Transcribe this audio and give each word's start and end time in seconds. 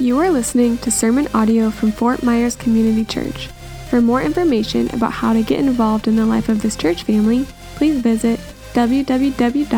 You 0.00 0.20
are 0.20 0.30
listening 0.30 0.78
to 0.78 0.92
sermon 0.92 1.26
audio 1.34 1.70
from 1.70 1.90
Fort 1.90 2.22
Myers 2.22 2.54
Community 2.54 3.04
Church. 3.04 3.48
For 3.90 4.00
more 4.00 4.22
information 4.22 4.88
about 4.94 5.10
how 5.10 5.32
to 5.32 5.42
get 5.42 5.58
involved 5.58 6.06
in 6.06 6.14
the 6.14 6.24
life 6.24 6.48
of 6.48 6.62
this 6.62 6.76
church 6.76 7.02
family, 7.02 7.48
please 7.74 7.98
visit 8.00 8.38
www.fmcc.life. 8.74 9.74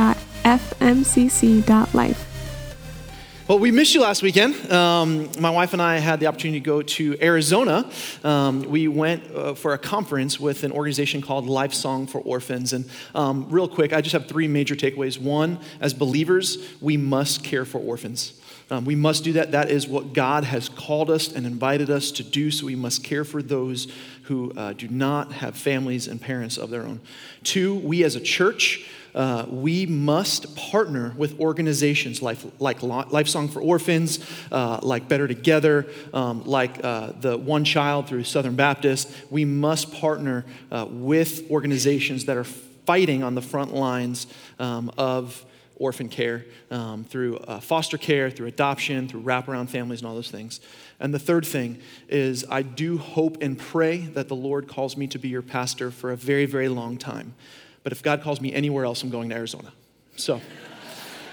Well, 3.49 3.59
we 3.59 3.71
missed 3.71 3.95
you 3.95 4.03
last 4.03 4.23
weekend. 4.23 4.71
Um, 4.71 5.31
my 5.41 5.49
wife 5.49 5.73
and 5.73 5.81
I 5.81 5.97
had 5.97 6.21
the 6.21 6.27
opportunity 6.27 6.61
to 6.61 6.65
go 6.65 6.83
to 6.83 7.17
Arizona. 7.23 7.91
Um, 8.23 8.61
we 8.65 8.89
went 8.89 9.35
uh, 9.35 9.55
for 9.55 9.73
a 9.73 9.79
conference 9.79 10.39
with 10.39 10.65
an 10.65 10.73
organization 10.73 11.23
called 11.23 11.47
Lifesong 11.47 12.11
for 12.11 12.21
Orphans. 12.21 12.75
And 12.75 12.85
um, 13.15 13.49
real 13.49 13.69
quick, 13.69 13.95
I 13.95 14.03
just 14.03 14.13
have 14.13 14.27
three 14.29 14.49
major 14.49 14.77
takeaways. 14.77 15.19
One, 15.19 15.59
as 15.81 15.95
believers, 15.95 16.59
we 16.83 16.99
must 16.99 17.43
care 17.43 17.65
for 17.65 17.79
orphans. 17.79 18.40
Um, 18.71 18.85
we 18.85 18.95
must 18.95 19.25
do 19.25 19.33
that. 19.35 19.53
That 19.53 19.71
is 19.71 19.89
what 19.89 20.13
God 20.13 20.45
has 20.45 20.69
called 20.69 21.11
us 21.11 21.33
and 21.33 21.45
invited 21.47 21.91
us 21.91 22.11
to 22.13 22.23
do. 22.23 22.51
So 22.51 22.67
we 22.67 22.77
must 22.77 23.03
care 23.03 23.25
for 23.25 23.43
those 23.43 23.93
who 24.25 24.53
uh, 24.57 24.73
do 24.75 24.89
not 24.89 25.33
have 25.33 25.57
families 25.57 26.07
and 26.07 26.21
parents 26.21 26.57
of 26.57 26.71
their 26.71 26.83
own. 26.83 27.01
Two, 27.43 27.75
we 27.75 28.05
as 28.05 28.15
a 28.15 28.21
church, 28.21 28.89
uh, 29.13 29.45
we 29.49 29.87
must 29.87 30.55
partner 30.55 31.15
with 31.17 31.41
organizations 31.41 32.23
like, 32.23 32.39
like 32.61 32.79
Lifesong 32.79 33.51
for 33.51 33.61
Orphans, 33.61 34.21
uh, 34.53 34.79
like 34.83 35.09
Better 35.09 35.27
Together, 35.27 35.87
um, 36.15 36.45
like 36.45 36.85
uh, 36.85 37.13
the 37.21 37.37
One 37.37 37.65
Child 37.65 38.07
through 38.07 38.23
Southern 38.23 38.55
Baptist. 38.55 39.13
We 39.31 39.45
must 39.45 39.93
partner 39.93 40.45
uh, 40.71 40.87
with 40.89 41.51
organizations 41.51 42.27
that 42.27 42.37
are 42.37 42.45
fighting 42.45 43.25
on 43.25 43.35
the 43.35 43.43
front 43.43 43.75
lines 43.75 44.29
um, 44.61 44.93
of 44.97 45.45
orphan 45.81 46.09
care 46.09 46.45
um, 46.71 47.03
through 47.05 47.39
uh, 47.39 47.59
foster 47.59 47.99
care, 47.99 48.31
through 48.31 48.47
adoption, 48.47 49.09
through 49.09 49.23
wraparound 49.23 49.69
families, 49.69 50.01
and 50.01 50.09
all 50.09 50.15
those 50.15 50.31
things. 50.31 50.61
And 51.01 51.13
the 51.13 51.19
third 51.19 51.45
thing 51.45 51.81
is, 52.09 52.45
I 52.49 52.63
do 52.63 52.99
hope 52.99 53.39
and 53.41 53.59
pray 53.59 53.99
that 53.99 54.29
the 54.29 54.37
Lord 54.37 54.69
calls 54.69 54.97
me 54.97 55.07
to 55.09 55.19
be 55.19 55.29
your 55.29 55.43
pastor 55.43 55.91
for 55.91 56.13
a 56.13 56.17
very, 56.17 56.47
very 56.47 56.69
long 56.69 56.99
time. 56.99 57.35
But 57.83 57.93
if 57.93 58.03
God 58.03 58.23
calls 58.23 58.41
me 58.41 58.53
anywhere 58.53 58.85
else, 58.85 59.03
I'm 59.03 59.11
going 59.11 59.31
to 59.31 59.35
Arizona. 59.35 59.73
So, 60.17 60.41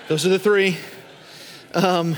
those 0.07 0.25
are 0.25 0.29
the 0.29 0.39
three. 0.39 0.77
Um, 1.73 2.15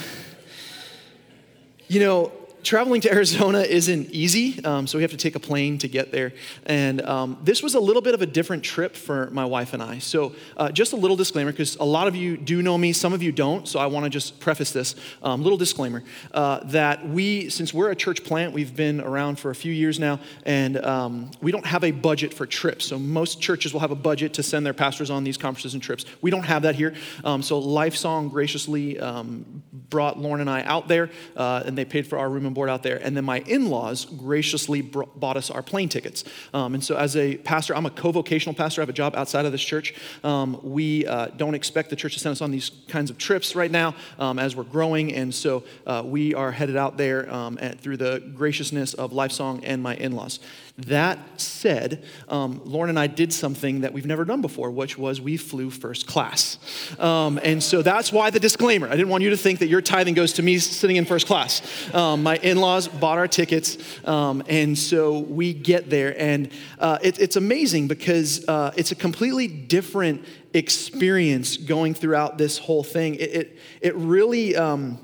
you 1.88 2.00
know, 2.00 2.32
traveling 2.64 3.02
to 3.02 3.12
Arizona 3.12 3.60
isn't 3.60 4.10
easy, 4.12 4.64
um, 4.64 4.88
so 4.88 4.98
we 4.98 5.02
have 5.04 5.12
to 5.12 5.18
take 5.18 5.36
a 5.36 5.40
plane 5.40 5.78
to 5.80 5.88
get 5.88 6.12
there. 6.12 6.34
And 6.66 7.02
um, 7.02 7.38
this 7.44 7.64
was 7.64 7.76
a 7.76 7.80
little 7.80 8.02
bit 8.02 8.14
of 8.14 8.22
a 8.22 8.26
different 8.26 8.64
trip 8.64 8.96
for 8.96 9.30
my 9.32 9.46
wife 9.46 9.74
and 9.74 9.82
I. 9.82 10.00
So, 10.00 10.34
uh, 10.58 10.72
just 10.72 10.94
a 10.94 10.96
little 10.96 11.16
disclaimer, 11.16 11.52
because 11.52 11.76
a 11.78 11.86
lot 11.86 12.08
of 12.08 12.16
you 12.16 12.38
do 12.38 12.62
know 12.62 12.78
me, 12.78 12.94
some 12.94 13.14
of 13.14 13.24
you 13.24 13.32
don't, 13.32 13.68
so 13.68 13.80
I 13.80 13.86
want 13.88 14.04
to 14.06 14.10
just 14.10 14.40
preface 14.40 14.72
this. 14.72 14.96
Um, 15.24 15.44
little 15.44 15.58
disclaimer 15.58 16.04
uh, 16.34 16.60
that 16.66 17.08
we, 17.08 17.50
since 17.50 17.74
we're 17.74 17.92
a 17.92 17.96
church 17.96 18.24
plant, 18.24 18.54
we've 18.54 18.76
been 18.76 19.00
around 19.02 19.40
for 19.40 19.52
a 19.52 19.56
few 19.56 19.72
years 19.72 20.00
now, 20.00 20.20
and 20.46 20.78
um, 20.86 21.32
we 21.42 21.52
don't 21.52 21.66
have 21.66 21.84
a 21.84 21.92
budget 21.92 22.34
for 22.34 22.46
trips. 22.46 22.86
So, 22.86 23.00
most 23.00 23.42
churches 23.42 23.74
will 23.74 23.82
have 23.82 23.92
a 23.92 23.96
budget 23.96 24.34
to 24.34 24.44
send 24.44 24.66
their 24.66 24.74
pastors 24.74 25.10
on 25.10 25.24
these 25.24 25.38
conferences 25.38 25.74
and 25.74 25.84
trips. 25.84 26.06
We 26.22 26.32
don't 26.32 26.46
have 26.46 26.64
that 26.64 26.76
here. 26.76 26.94
Um, 27.24 27.42
so, 27.42 27.62
Lifesong 27.62 28.30
graciously 28.30 29.00
um, 29.00 29.64
brought 29.90 30.20
Lauren 30.20 30.42
and 30.42 30.50
I 30.50 30.64
out 30.64 30.88
there, 30.88 31.10
uh, 31.36 31.64
and 31.66 31.78
they 31.78 31.86
paid 31.86 32.08
for 32.08 32.18
our 32.18 32.30
room 32.30 32.49
board 32.54 32.70
out 32.70 32.84
there. 32.84 32.98
And 32.98 33.16
then 33.16 33.26
my 33.26 33.40
in 33.40 33.70
laws 33.70 34.06
graciously 34.06 34.82
bought 34.82 35.38
us 35.38 35.50
our 35.50 35.62
plane 35.62 35.90
tickets. 35.90 36.24
Um, 36.54 36.74
and 36.74 36.84
so, 36.84 36.96
as 36.96 37.16
a 37.16 37.38
pastor, 37.38 37.76
I'm 37.76 37.86
a 37.86 37.90
co 37.90 38.12
vocational 38.12 38.54
pastor, 38.56 38.82
I 38.82 38.84
have 38.84 38.90
a 38.90 38.94
job 38.94 39.16
outside 39.16 39.46
of 39.46 39.52
this 39.52 39.64
church. 39.64 39.94
Um, 40.24 40.60
we 40.64 41.06
uh, 41.06 41.28
don't 41.28 41.56
expect 41.56 41.90
the 41.90 41.96
church 41.96 42.14
to 42.14 42.20
send 42.20 42.32
us 42.32 42.42
on 42.42 42.52
these 42.52 42.72
kinds 42.88 43.10
of 43.10 43.18
trips 43.18 43.56
right 43.56 43.72
now 43.72 43.96
um, 44.18 44.40
as 44.40 44.56
we're 44.56 44.64
growing. 44.64 45.14
And 45.14 45.34
so, 45.34 45.64
uh, 45.86 46.04
we 46.06 46.34
are 46.34 46.52
headed 46.52 46.78
out 46.78 46.98
there 46.98 47.32
um, 47.34 47.58
at, 47.62 47.80
through 47.80 47.98
the 47.98 48.20
graciousness 48.34 48.94
of 48.94 49.12
Lifesong 49.12 49.62
and 49.64 49.82
my 49.82 49.96
in 49.96 50.14
laws. 50.14 50.40
That 50.88 51.20
said, 51.42 52.04
um, 52.30 52.62
Lauren 52.64 52.90
and 52.90 52.98
I 52.98 53.08
did 53.08 53.34
something 53.34 53.82
that 53.82 53.92
we've 53.92 54.06
never 54.06 54.24
done 54.24 54.42
before, 54.42 54.72
which 54.72 54.98
was 54.98 55.20
we 55.20 55.36
flew 55.36 55.70
first 55.70 56.08
class. 56.08 56.58
Um, 56.98 57.38
and 57.44 57.62
so 57.62 57.82
that's 57.82 58.14
why 58.14 58.30
the 58.30 58.40
disclaimer. 58.40 58.88
I 58.88 58.96
didn't 58.96 59.10
want 59.10 59.24
you 59.24 59.30
to 59.32 59.38
think 59.38 59.60
that 59.60 59.68
your 59.68 59.82
tithing 59.82 60.14
goes 60.14 60.34
to 60.34 60.44
me 60.44 60.58
sitting 60.58 60.96
in 60.96 61.04
first 61.04 61.28
class. 61.28 61.62
Um, 61.94 62.24
my 62.24 62.38
in 62.38 62.58
laws 62.58 62.88
bought 62.88 63.18
our 63.18 63.28
tickets, 63.28 63.78
um, 64.08 64.42
and 64.48 64.78
so 64.78 65.20
we 65.20 65.54
get 65.54 65.90
there. 65.90 66.20
And 66.20 66.50
uh, 66.80 66.98
it, 67.02 67.20
it's 67.20 67.36
amazing 67.36 67.90
because 67.90 68.48
uh, 68.48 68.72
it's 68.78 68.92
a 68.92 68.96
completely 68.96 69.48
different 69.48 70.24
experience 70.54 71.58
going 71.58 71.94
throughout 71.94 72.38
this 72.38 72.58
whole 72.58 72.84
thing. 72.84 73.16
It, 73.16 73.36
it, 73.36 73.60
it 73.82 73.96
really, 73.96 74.56
um, 74.56 74.98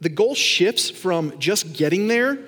the 0.00 0.10
goal 0.10 0.36
shifts 0.36 0.90
from 0.90 1.36
just 1.40 1.72
getting 1.72 2.06
there 2.06 2.38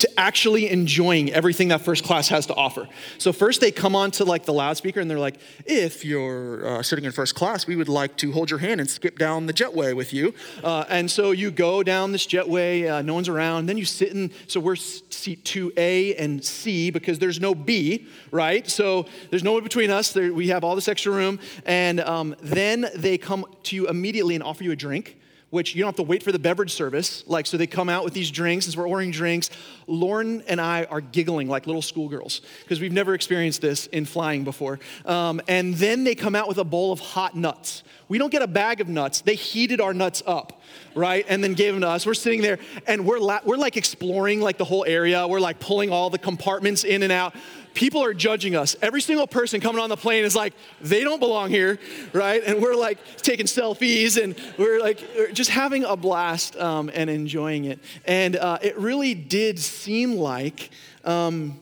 to 0.00 0.20
actually 0.20 0.68
enjoying 0.70 1.30
everything 1.32 1.68
that 1.68 1.82
first 1.82 2.04
class 2.04 2.28
has 2.28 2.46
to 2.46 2.54
offer. 2.54 2.88
So 3.18 3.32
first 3.32 3.60
they 3.60 3.70
come 3.70 3.94
on 3.94 4.10
to 4.12 4.24
like 4.24 4.44
the 4.44 4.52
loudspeaker 4.52 4.98
and 4.98 5.10
they're 5.10 5.18
like, 5.18 5.38
if 5.66 6.04
you're 6.04 6.66
uh, 6.66 6.82
sitting 6.82 7.04
in 7.04 7.12
first 7.12 7.34
class, 7.34 7.66
we 7.66 7.76
would 7.76 7.88
like 7.88 8.16
to 8.18 8.32
hold 8.32 8.50
your 8.50 8.58
hand 8.58 8.80
and 8.80 8.88
skip 8.88 9.18
down 9.18 9.46
the 9.46 9.52
jetway 9.52 9.94
with 9.94 10.12
you. 10.12 10.34
Uh, 10.64 10.84
and 10.88 11.10
so 11.10 11.32
you 11.32 11.50
go 11.50 11.82
down 11.82 12.12
this 12.12 12.26
jetway, 12.26 12.90
uh, 12.90 13.02
no 13.02 13.12
one's 13.14 13.28
around. 13.28 13.66
Then 13.66 13.76
you 13.76 13.84
sit 13.84 14.12
in, 14.12 14.30
so 14.46 14.58
we're 14.58 14.76
seat 14.76 15.44
2A 15.44 16.16
and 16.18 16.42
C 16.42 16.90
because 16.90 17.18
there's 17.18 17.38
no 17.38 17.54
B, 17.54 18.06
right? 18.30 18.68
So 18.68 19.06
there's 19.28 19.44
no 19.44 19.52
one 19.52 19.62
between 19.62 19.90
us. 19.90 20.12
There, 20.12 20.32
we 20.32 20.48
have 20.48 20.64
all 20.64 20.74
this 20.74 20.88
extra 20.88 21.12
room. 21.12 21.38
And 21.66 22.00
um, 22.00 22.34
then 22.42 22.86
they 22.96 23.18
come 23.18 23.44
to 23.64 23.76
you 23.76 23.86
immediately 23.86 24.34
and 24.34 24.42
offer 24.42 24.64
you 24.64 24.72
a 24.72 24.76
drink 24.76 25.19
which 25.50 25.74
you 25.74 25.80
don't 25.80 25.88
have 25.88 25.96
to 25.96 26.02
wait 26.02 26.22
for 26.22 26.32
the 26.32 26.38
beverage 26.38 26.72
service. 26.72 27.24
Like, 27.26 27.46
so 27.46 27.56
they 27.56 27.66
come 27.66 27.88
out 27.88 28.04
with 28.04 28.14
these 28.14 28.30
drinks, 28.30 28.68
as 28.68 28.76
we're 28.76 28.88
ordering 28.88 29.10
drinks. 29.10 29.50
Lauren 29.86 30.42
and 30.46 30.60
I 30.60 30.84
are 30.84 31.00
giggling 31.00 31.48
like 31.48 31.66
little 31.66 31.82
schoolgirls 31.82 32.40
because 32.62 32.80
we've 32.80 32.92
never 32.92 33.14
experienced 33.14 33.60
this 33.60 33.86
in 33.88 34.04
flying 34.04 34.44
before. 34.44 34.78
Um, 35.04 35.40
and 35.48 35.74
then 35.74 36.04
they 36.04 36.14
come 36.14 36.36
out 36.36 36.46
with 36.48 36.58
a 36.58 36.64
bowl 36.64 36.92
of 36.92 37.00
hot 37.00 37.36
nuts. 37.36 37.82
We 38.08 38.18
don't 38.18 38.30
get 38.30 38.42
a 38.42 38.46
bag 38.46 38.80
of 38.80 38.88
nuts, 38.88 39.20
they 39.20 39.34
heated 39.34 39.80
our 39.80 39.94
nuts 39.94 40.22
up, 40.26 40.62
right? 40.94 41.24
And 41.28 41.42
then 41.42 41.54
gave 41.54 41.74
them 41.74 41.82
to 41.82 41.88
us. 41.88 42.06
We're 42.06 42.14
sitting 42.14 42.42
there 42.42 42.58
and 42.86 43.04
we're, 43.04 43.18
la- 43.18 43.40
we're 43.44 43.56
like 43.56 43.76
exploring 43.76 44.40
like 44.40 44.58
the 44.58 44.64
whole 44.64 44.84
area. 44.84 45.26
We're 45.26 45.40
like 45.40 45.60
pulling 45.60 45.90
all 45.90 46.10
the 46.10 46.18
compartments 46.18 46.84
in 46.84 47.02
and 47.02 47.12
out 47.12 47.34
people 47.74 48.02
are 48.02 48.14
judging 48.14 48.56
us. 48.56 48.76
Every 48.82 49.00
single 49.00 49.26
person 49.26 49.60
coming 49.60 49.80
on 49.80 49.88
the 49.88 49.96
plane 49.96 50.24
is 50.24 50.34
like, 50.34 50.54
they 50.80 51.04
don't 51.04 51.20
belong 51.20 51.50
here, 51.50 51.78
right? 52.12 52.42
And 52.44 52.60
we're 52.60 52.74
like 52.74 52.98
taking 53.18 53.46
selfies 53.46 54.22
and 54.22 54.34
we're 54.58 54.80
like 54.80 55.32
just 55.32 55.50
having 55.50 55.84
a 55.84 55.96
blast 55.96 56.56
um, 56.56 56.90
and 56.92 57.08
enjoying 57.10 57.64
it. 57.66 57.78
And 58.04 58.36
uh, 58.36 58.58
it 58.62 58.78
really 58.78 59.14
did 59.14 59.58
seem 59.58 60.16
like 60.16 60.70
um, 61.04 61.60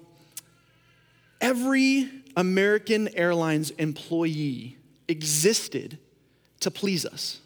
every 1.41 2.11
American 2.37 3.09
Airlines 3.17 3.71
employee 3.71 4.77
existed 5.09 5.99
to 6.61 6.71
please 6.71 7.05
us. 7.05 7.41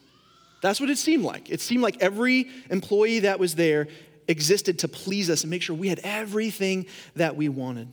That's 0.62 0.80
what 0.80 0.90
it 0.90 0.98
seemed 0.98 1.24
like. 1.24 1.50
It 1.50 1.60
seemed 1.60 1.82
like 1.82 2.00
every 2.00 2.48
employee 2.70 3.20
that 3.20 3.38
was 3.38 3.54
there 3.56 3.88
existed 4.28 4.78
to 4.80 4.88
please 4.88 5.28
us 5.28 5.42
and 5.42 5.50
make 5.50 5.62
sure 5.62 5.74
we 5.74 5.88
had 5.88 6.00
everything 6.04 6.86
that 7.16 7.36
we 7.36 7.48
wanted. 7.48 7.88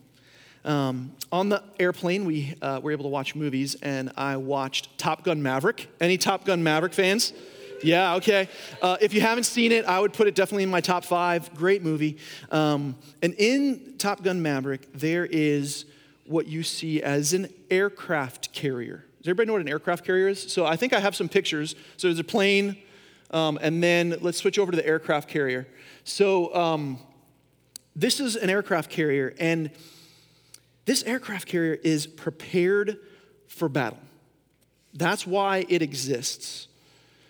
Um, 0.66 1.14
on 1.32 1.50
the 1.50 1.64
airplane, 1.80 2.26
we 2.26 2.56
uh, 2.62 2.80
were 2.84 2.92
able 2.92 3.04
to 3.04 3.10
watch 3.10 3.36
movies, 3.36 3.76
and 3.82 4.12
I 4.18 4.38
watched 4.38 4.98
Top 4.98 5.24
Gun 5.24 5.42
Maverick. 5.42 5.88
Any 6.02 6.18
Top 6.18 6.46
Gun 6.46 6.64
Maverick 6.64 6.94
fans? 6.94 7.34
Yeah, 7.84 8.16
okay. 8.16 8.50
Uh, 8.82 8.98
if 9.00 9.14
you 9.14 9.22
haven't 9.22 9.46
seen 9.46 9.72
it, 9.72 9.86
I 9.86 10.00
would 10.00 10.14
put 10.14 10.28
it 10.28 10.36
definitely 10.36 10.64
in 10.64 10.70
my 10.70 10.82
top 10.82 11.06
five. 11.06 11.54
Great 11.56 11.82
movie. 11.82 12.18
Um, 12.52 12.96
and 13.22 13.34
in 13.38 13.96
Top 13.98 14.22
Gun 14.22 14.42
Maverick, 14.42 14.92
there 14.94 15.26
is 15.26 15.86
what 16.26 16.48
you 16.48 16.62
see 16.62 17.02
as 17.02 17.34
an 17.34 17.48
aircraft 17.72 18.52
carrier. 18.54 19.06
Does 19.20 19.28
everybody 19.28 19.48
know 19.48 19.54
what 19.54 19.62
an 19.62 19.70
aircraft 19.70 20.06
carrier 20.06 20.28
is? 20.28 20.42
So 20.52 20.66
I 20.66 20.76
think 20.76 20.94
I 20.94 21.00
have 21.00 21.16
some 21.16 21.30
pictures. 21.30 21.76
So 21.98 22.08
there's 22.08 22.20
a 22.20 22.24
plane, 22.24 22.78
um, 23.32 23.58
and 23.62 23.82
then 23.82 24.16
let's 24.22 24.38
switch 24.38 24.60
over 24.60 24.72
to 24.72 24.76
the 24.76 24.86
aircraft 24.86 25.30
carrier. 25.30 25.68
So 26.04 26.54
um, 26.54 27.00
this 27.96 28.20
is 28.20 28.36
an 28.36 28.50
aircraft 28.50 28.90
carrier, 28.90 29.34
and 29.40 29.72
this 30.86 31.04
aircraft 31.04 31.48
carrier 31.48 31.78
is 31.84 32.08
prepared 32.08 32.98
for 33.48 33.70
battle. 33.70 34.00
That's 34.94 35.28
why 35.28 35.66
it 35.70 35.82
exists. 35.82 36.68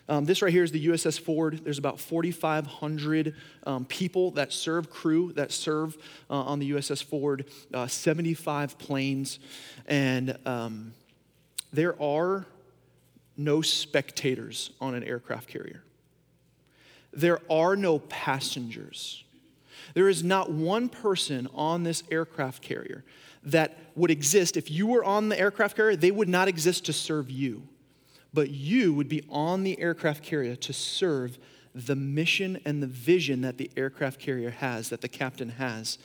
Um, 0.07 0.25
this 0.25 0.42
right 0.42 0.51
here 0.51 0.63
is 0.63 0.72
the 0.72 0.88
USS 0.88 1.19
Ford. 1.19 1.62
There's 1.63 1.78
about 1.78 2.00
4,500 2.00 3.36
um, 3.68 3.86
people 3.86 4.31
that 4.31 4.51
serve 4.51 4.90
crew 4.90 5.34
that 5.34 5.51
serve 5.51 5.98
uh, 6.31 6.34
on 6.34 6.57
the 6.57 6.72
USS 6.72 7.04
Ford, 7.04 7.46
uh, 7.74 7.86
75 7.86 8.80
planes, 8.80 9.38
and 9.86 10.36
um, 10.48 10.94
there 11.72 12.02
are 12.02 12.48
no 13.38 13.62
spectators 13.62 14.72
on 14.81 14.95
an 14.95 15.04
aircraft 15.04 15.48
carrier. 15.48 15.84
There 17.13 17.40
are 17.50 17.75
no 17.75 18.00
passengers. 18.00 19.24
There 19.94 20.10
is 20.10 20.24
not 20.24 20.52
one 20.52 20.90
person 20.90 21.48
on 21.54 21.84
this 21.84 22.04
aircraft 22.12 22.62
carrier 22.62 23.04
that 23.44 23.78
would 23.96 24.12
exist 24.12 24.58
if 24.58 24.70
you 24.70 24.88
were 24.88 25.04
on 25.04 25.30
the 25.30 25.40
aircraft 25.40 25.76
carrier, 25.76 25.96
they 25.96 26.12
would 26.12 26.30
not 26.30 26.48
exist 26.48 26.86
to 26.86 26.94
serve 26.94 27.30
you. 27.30 27.68
But 28.34 28.52
you 28.52 28.94
would 28.94 29.10
be 29.10 29.24
on 29.30 29.64
the 29.64 29.80
aircraft 29.80 30.24
carrier 30.24 30.56
to 30.56 30.74
serve 30.74 31.40
the 31.74 31.96
mission 31.96 32.60
and 32.66 32.84
the 32.84 32.88
vision 32.88 33.42
that 33.42 33.58
the 33.58 33.72
aircraft 33.76 34.20
carrier 34.20 34.52
has, 34.52 34.90
that 34.90 35.02
the 35.02 35.08
captain 35.08 35.50
has, 35.50 35.98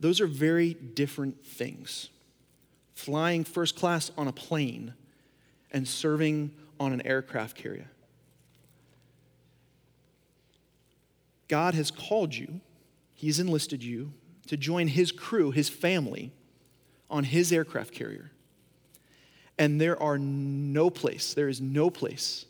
those 0.00 0.20
are 0.20 0.26
very 0.26 0.74
different 0.74 1.44
things. 1.44 2.10
Flying 2.94 3.44
first 3.44 3.76
class 3.76 4.10
on 4.16 4.28
a 4.28 4.32
plane 4.32 4.94
and 5.72 5.86
serving 5.86 6.52
on 6.78 6.92
an 6.92 7.00
aircraft 7.02 7.56
carrier. 7.56 7.90
God 11.48 11.74
has 11.74 11.90
called 11.90 12.34
you, 12.34 12.60
He's 13.16 13.40
enlisted 13.40 13.82
you 13.82 14.12
to 14.46 14.56
join 14.56 14.88
His 14.88 15.10
crew, 15.10 15.50
His 15.50 15.68
family, 15.68 16.30
on 17.10 17.24
His 17.24 17.52
aircraft 17.52 17.92
carrier. 17.92 18.30
And 19.58 19.80
there 19.80 20.00
are 20.00 20.18
no 20.18 20.90
place, 20.90 21.34
there 21.34 21.48
is 21.48 21.60
no 21.60 21.90
place 21.90 22.44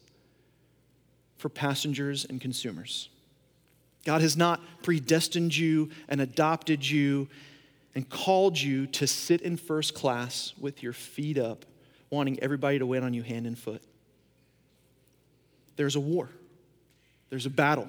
for 1.38 1.48
passengers 1.48 2.24
and 2.24 2.40
consumers. 2.40 3.08
God 4.04 4.20
has 4.20 4.36
not 4.36 4.60
predestined 4.82 5.56
you 5.56 5.90
and 6.08 6.20
adopted 6.20 6.88
you 6.88 7.28
and 7.94 8.08
called 8.08 8.58
you 8.58 8.86
to 8.88 9.06
sit 9.06 9.40
in 9.40 9.56
first 9.56 9.94
class 9.94 10.52
with 10.60 10.82
your 10.82 10.92
feet 10.92 11.38
up, 11.38 11.64
wanting 12.10 12.40
everybody 12.42 12.78
to 12.78 12.86
wait 12.86 13.02
on 13.02 13.14
you 13.14 13.22
hand 13.22 13.46
and 13.46 13.58
foot. 13.58 13.82
There's 15.76 15.96
a 15.96 16.00
war, 16.00 16.28
there's 17.30 17.46
a 17.46 17.50
battle, 17.50 17.88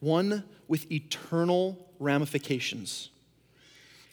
one 0.00 0.44
with 0.66 0.90
eternal 0.90 1.78
ramifications. 1.98 3.10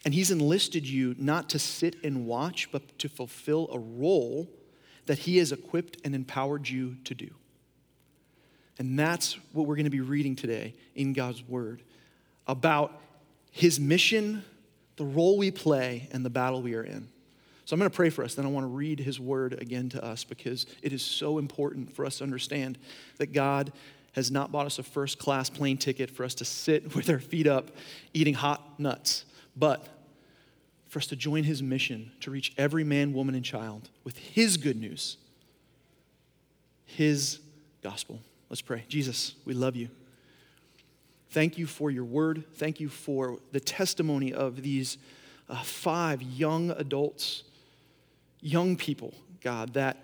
And 0.06 0.14
He's 0.14 0.32
enlisted 0.32 0.88
you 0.88 1.16
not 1.18 1.50
to 1.50 1.60
sit 1.60 1.96
and 2.04 2.26
watch, 2.26 2.70
but 2.72 2.98
to 3.00 3.10
fulfill 3.10 3.70
a 3.72 3.80
role 3.80 4.48
that 5.06 5.20
He 5.20 5.38
has 5.38 5.52
equipped 5.52 5.98
and 6.06 6.14
empowered 6.14 6.70
you 6.70 6.98
to 7.06 7.16
do. 7.16 7.30
And 8.80 8.98
that's 8.98 9.38
what 9.54 9.66
we're 9.66 9.76
going 9.76 9.86
to 9.86 9.90
be 9.90 10.02
reading 10.02 10.36
today 10.36 10.76
in 10.96 11.14
God's 11.14 11.44
Word 11.48 11.82
about 12.46 13.02
His 13.52 13.80
mission, 13.80 14.44
the 14.98 15.06
role 15.06 15.38
we 15.38 15.52
play, 15.52 16.08
and 16.12 16.24
the 16.24 16.30
battle 16.30 16.62
we 16.62 16.76
are 16.76 16.84
in. 16.84 17.10
So 17.66 17.74
I'm 17.74 17.80
going 17.80 17.92
to 17.92 17.96
pray 17.96 18.10
for 18.10 18.24
us. 18.24 18.36
Then 18.36 18.46
I 18.46 18.50
want 18.50 18.64
to 18.64 18.70
read 18.70 19.00
His 19.00 19.20
Word 19.20 19.62
again 19.62 19.90
to 19.90 20.02
us 20.04 20.24
because 20.24 20.68
it 20.82 20.94
is 20.94 21.02
so 21.02 21.38
important 21.38 21.94
for 21.94 22.06
us 22.06 22.20
to 22.20 22.24
understand 22.24 22.78
that 23.18 23.34
God 23.34 23.74
has 24.18 24.32
not 24.32 24.52
bought 24.52 24.66
us 24.66 24.80
a 24.80 24.84
first 24.84 25.20
class 25.20 25.48
plane 25.48 25.78
ticket 25.78 26.10
for 26.10 26.24
us 26.24 26.34
to 26.34 26.44
sit 26.44 26.96
with 26.96 27.08
our 27.10 27.20
feet 27.20 27.46
up 27.48 27.70
eating 28.14 28.34
hot 28.34 28.80
nuts, 28.80 29.24
but 29.56 29.88
for 30.90 30.98
us 31.00 31.06
to 31.08 31.16
join 31.16 31.44
His 31.44 31.62
mission 31.62 32.12
to 32.22 32.32
reach 32.32 32.52
every 32.58 32.84
man, 32.84 33.14
woman, 33.14 33.36
and 33.36 33.46
child 33.46 33.90
with 34.04 34.18
His 34.18 34.58
good 34.58 34.76
news, 34.76 35.18
His 36.86 37.40
gospel. 37.84 38.20
Let's 38.50 38.62
pray. 38.62 38.86
Jesus, 38.88 39.36
we 39.46 39.54
love 39.54 39.76
you. 39.76 39.90
Thank 41.30 41.60
you 41.60 41.68
for 41.68 41.92
your 41.92 42.06
word. 42.06 42.44
Thank 42.56 42.80
you 42.80 42.90
for 42.90 43.38
the 43.52 43.60
testimony 43.60 44.34
of 44.34 44.64
these 44.64 44.98
uh, 45.48 45.62
five 45.62 46.24
young 46.24 46.72
adults, 46.72 47.44
young 48.42 48.78
people, 48.78 49.14
God, 49.42 49.74
that 49.76 49.98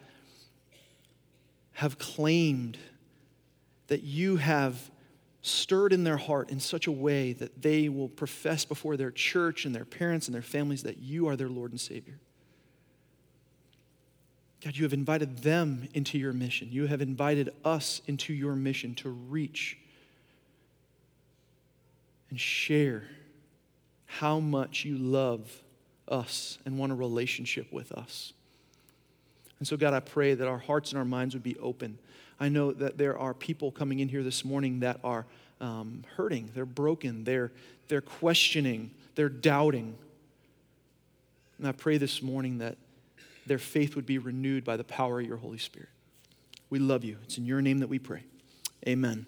have 1.71 1.97
claimed 1.97 2.77
that 3.87 4.03
you 4.03 4.37
have 4.37 4.91
stirred 5.41 5.91
in 5.91 6.03
their 6.03 6.17
heart 6.17 6.49
in 6.49 6.59
such 6.59 6.87
a 6.87 6.91
way 6.91 7.33
that 7.33 7.61
they 7.61 7.89
will 7.89 8.07
profess 8.07 8.63
before 8.63 8.95
their 8.95 9.11
church 9.11 9.65
and 9.65 9.75
their 9.75 9.85
parents 9.85 10.27
and 10.27 10.33
their 10.33 10.41
families 10.41 10.83
that 10.83 10.99
you 10.99 11.27
are 11.27 11.35
their 11.35 11.49
Lord 11.49 11.71
and 11.71 11.79
Savior. 11.79 12.17
God, 14.63 14.77
you 14.77 14.83
have 14.83 14.93
invited 14.93 15.39
them 15.39 15.89
into 15.93 16.17
your 16.17 16.31
mission. 16.31 16.69
You 16.71 16.87
have 16.87 17.01
invited 17.01 17.49
us 17.65 18.01
into 18.07 18.33
your 18.33 18.55
mission 18.55 18.95
to 18.95 19.09
reach 19.09 19.77
and 22.29 22.39
share 22.39 23.03
how 24.05 24.39
much 24.39 24.85
you 24.85 24.97
love 24.97 25.61
us 26.07 26.57
and 26.65 26.77
want 26.77 26.93
a 26.93 26.95
relationship 26.95 27.71
with 27.73 27.91
us. 27.91 28.31
And 29.59 29.67
so, 29.67 29.75
God, 29.75 29.93
I 29.93 29.99
pray 29.99 30.33
that 30.33 30.47
our 30.47 30.57
hearts 30.57 30.91
and 30.91 30.99
our 30.99 31.05
minds 31.05 31.35
would 31.35 31.43
be 31.43 31.57
open. 31.57 31.99
I 32.43 32.49
know 32.49 32.73
that 32.73 32.97
there 32.97 33.17
are 33.17 33.33
people 33.33 33.71
coming 33.71 33.99
in 33.99 34.09
here 34.09 34.21
this 34.21 34.43
morning 34.43 34.81
that 34.81 34.99
are 35.01 35.25
um, 35.61 36.03
hurting, 36.17 36.51
they're 36.53 36.65
broken, 36.65 37.23
they're, 37.23 37.53
they're 37.87 38.01
questioning, 38.01 38.91
they're 39.15 39.29
doubting. 39.29 39.95
And 41.57 41.65
I 41.65 41.71
pray 41.71 41.97
this 41.97 42.21
morning 42.21 42.57
that 42.57 42.75
their 43.45 43.59
faith 43.59 43.95
would 43.95 44.05
be 44.05 44.17
renewed 44.17 44.65
by 44.65 44.75
the 44.75 44.83
power 44.83 45.21
of 45.21 45.25
your 45.25 45.37
Holy 45.37 45.57
Spirit. 45.57 45.87
We 46.69 46.79
love 46.79 47.05
you. 47.05 47.15
It's 47.23 47.37
in 47.37 47.45
your 47.45 47.61
name 47.61 47.79
that 47.79 47.87
we 47.87 47.97
pray. 47.97 48.25
Amen. 48.85 49.25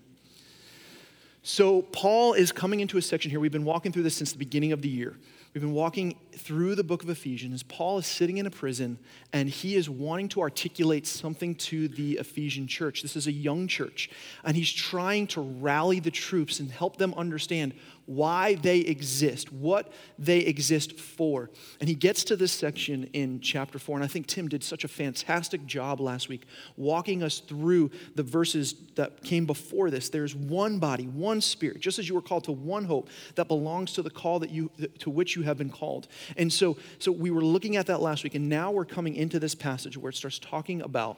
So, 1.42 1.84
Paul 1.84 2.34
is 2.34 2.52
coming 2.52 2.82
into 2.82 2.98
a 2.98 3.02
section 3.02 3.32
here. 3.32 3.40
We've 3.40 3.50
been 3.50 3.64
walking 3.64 3.94
through 3.94 4.04
this 4.04 4.18
since 4.18 4.34
the 4.34 4.40
beginning 4.40 4.74
of 4.74 4.82
the 4.82 4.90
year. 4.90 5.16
We've 5.54 5.62
been 5.62 5.72
walking 5.72 6.18
through 6.38 6.76
the 6.76 6.84
book 6.84 7.04
of 7.04 7.10
Ephesians. 7.10 7.64
Paul 7.64 7.98
is 7.98 8.06
sitting 8.06 8.38
in 8.38 8.46
a 8.46 8.52
prison 8.52 9.00
and 9.34 9.50
he 9.50 9.76
is 9.76 9.90
wanting 9.90 10.30
to 10.30 10.42
articulate 10.42 11.08
something 11.08 11.56
to 11.56 11.88
the 11.88 12.14
Ephesian 12.14 12.68
church. 12.68 13.02
This 13.02 13.16
is 13.16 13.28
a 13.28 13.32
young 13.32 13.68
church, 13.68 14.10
and 14.44 14.56
he's 14.56 14.72
trying 14.72 15.28
to 15.28 15.42
rally 15.42 16.00
the 16.00 16.12
troops 16.12 16.60
and 16.60 16.72
help 16.72 16.98
them 16.98 17.14
understand 17.16 17.74
why 18.06 18.54
they 18.56 18.80
exist, 18.80 19.52
what 19.52 19.92
they 20.20 20.40
exist 20.40 21.00
for. 21.00 21.50
And 21.80 21.90
he 21.90 21.96
gets 21.96 22.24
to 22.26 22.36
this 22.36 22.52
section 22.52 23.10
in 23.14 23.40
chapter 23.40 23.80
4, 23.80 23.98
and 23.98 24.04
I 24.04 24.08
think 24.08 24.28
Tim 24.28 24.48
did 24.48 24.64
such 24.64 24.84
a 24.84 24.88
fantastic 24.88 25.66
job 25.66 26.00
last 26.00 26.30
week 26.30 26.44
walking 26.78 27.24
us 27.24 27.40
through 27.40 27.90
the 28.14 28.22
verses 28.24 28.76
that 28.96 29.24
came 29.24 29.46
before 29.46 29.90
this. 29.90 30.10
There's 30.10 30.36
one 30.36 30.78
body, 30.78 31.08
one 31.08 31.42
spirit, 31.42 31.80
just 31.80 31.98
as 31.98 32.08
you 32.08 32.16
were 32.16 32.22
called 32.22 32.44
to 32.46 32.52
one 32.52 32.86
hope 32.86 33.10
that 33.36 33.48
belongs 33.48 33.94
to 33.94 34.04
the 34.04 34.12
call 34.12 34.40
that 34.40 34.52
you 34.52 34.70
to 35.00 35.10
which 35.10 35.36
you 35.36 35.42
have 35.42 35.58
been 35.58 35.70
called. 35.70 36.08
And 36.38 36.52
so 36.52 36.78
so 37.00 37.12
we 37.12 37.32
were 37.32 37.44
looking 37.44 37.76
at 37.76 37.88
that 37.88 38.02
last 38.02 38.24
week 38.24 38.36
and 38.36 38.50
now 38.50 38.72
we're 38.72 38.86
coming 38.86 39.16
into 39.16 39.40
this 39.40 39.56
passage 39.56 39.98
where 39.98 40.10
it 40.10 40.16
starts 40.16 40.40
talking 40.40 40.82
about 40.82 41.18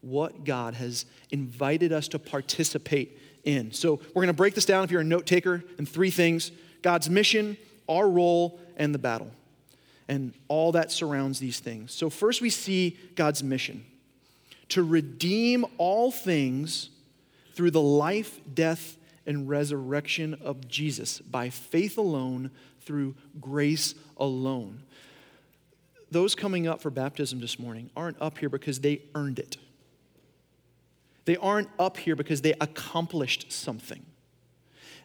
what 0.00 0.44
God 0.44 0.74
has 0.74 1.06
invited 1.30 1.92
us 1.92 2.08
to 2.08 2.18
participate 2.18 3.18
in. 3.44 3.72
So 3.72 3.96
we're 4.08 4.22
going 4.22 4.28
to 4.28 4.32
break 4.32 4.54
this 4.54 4.64
down 4.64 4.84
if 4.84 4.90
you're 4.90 5.00
a 5.00 5.04
note 5.04 5.26
taker 5.26 5.64
in 5.78 5.86
three 5.86 6.10
things 6.10 6.52
God's 6.82 7.10
mission, 7.10 7.56
our 7.88 8.08
role, 8.08 8.60
and 8.76 8.94
the 8.94 8.98
battle, 8.98 9.30
and 10.06 10.32
all 10.46 10.72
that 10.72 10.92
surrounds 10.92 11.40
these 11.40 11.58
things. 11.58 11.92
So, 11.92 12.08
first, 12.08 12.40
we 12.40 12.50
see 12.50 12.96
God's 13.16 13.42
mission 13.42 13.84
to 14.68 14.82
redeem 14.82 15.64
all 15.76 16.12
things 16.12 16.90
through 17.54 17.72
the 17.72 17.80
life, 17.80 18.38
death, 18.54 18.96
and 19.26 19.48
resurrection 19.48 20.38
of 20.42 20.68
Jesus 20.68 21.20
by 21.20 21.50
faith 21.50 21.98
alone, 21.98 22.50
through 22.88 23.14
grace 23.38 23.94
alone. 24.16 24.82
Those 26.10 26.34
coming 26.34 26.66
up 26.66 26.80
for 26.80 26.88
baptism 26.88 27.38
this 27.38 27.58
morning 27.58 27.90
aren't 27.94 28.16
up 28.18 28.38
here 28.38 28.48
because 28.48 28.80
they 28.80 29.02
earned 29.14 29.38
it. 29.38 29.58
They 31.26 31.36
aren't 31.36 31.68
up 31.78 31.98
here 31.98 32.16
because 32.16 32.40
they 32.40 32.54
accomplished 32.62 33.52
something. 33.52 34.06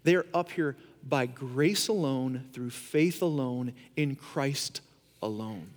They 0.06 0.16
are 0.16 0.25
up 0.34 0.52
here 0.52 0.78
by 1.06 1.25
grace 1.25 1.90
alone, 1.90 2.46
through 2.54 2.70
faith 2.70 3.22
alone, 3.22 3.74
in 3.98 4.16
Christ 4.16 4.80
alone. 5.22 5.68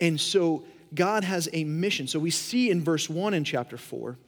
And 0.00 0.20
so 0.20 0.64
God 0.92 1.22
has 1.22 1.48
a 1.52 1.62
mission. 1.62 2.08
So 2.08 2.18
we 2.18 2.32
see 2.32 2.72
in 2.72 2.82
verse 2.82 3.08
1 3.08 3.34
in 3.34 3.44
chapter 3.44 3.76
4 3.76 4.18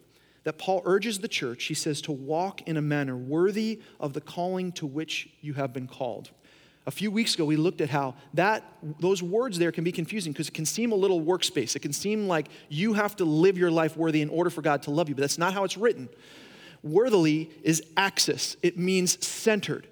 that 0.45 0.59
Paul 0.59 0.83
urges 0.85 1.21
the 1.21 1.29
church, 1.29 1.65
he 1.65 1.75
says, 1.75 2.01
to 2.03 2.13
walk 2.13 2.63
in 2.63 2.77
a 2.77 2.83
manner 2.83 3.17
worthy 3.17 3.81
of 4.01 4.13
the 4.13 4.21
calling 4.21 4.73
to 4.73 4.87
which 4.87 5.29
you 5.41 5.55
have 5.55 5.73
been 5.73 5.87
called. 5.87 6.31
A 6.85 6.91
few 6.91 7.13
weeks 7.13 7.35
ago, 7.35 7.45
we 7.45 7.55
looked 7.55 7.81
at 7.81 7.91
how 7.91 8.17
that, 8.35 8.65
those 8.99 9.23
words 9.23 9.57
there 9.57 9.71
can 9.71 9.85
be 9.85 9.93
confusing 9.93 10.33
because 10.33 10.49
it 10.49 10.55
can 10.55 10.67
seem 10.67 10.91
a 10.91 10.97
little 10.97 11.21
workspace. 11.23 11.77
It 11.77 11.79
can 11.81 11.93
seem 11.93 12.27
like 12.27 12.49
you 12.69 12.95
have 12.95 13.15
to 13.17 13.25
live 13.25 13.57
your 13.57 13.71
life 13.71 13.97
worthy 13.97 14.21
in 14.21 14.29
order 14.29 14.51
for 14.51 14.63
God 14.63 14.83
to 14.85 14.91
love 14.91 15.09
you, 15.09 15.15
but 15.15 15.21
that's 15.21 15.39
not 15.39 15.55
how 15.55 15.63
it's 15.63 15.77
written. 15.77 16.09
Worthily 16.83 17.51
is 17.63 17.83
axios, 17.97 18.57
it 18.63 18.77
means 18.77 19.25
centered. 19.25 19.87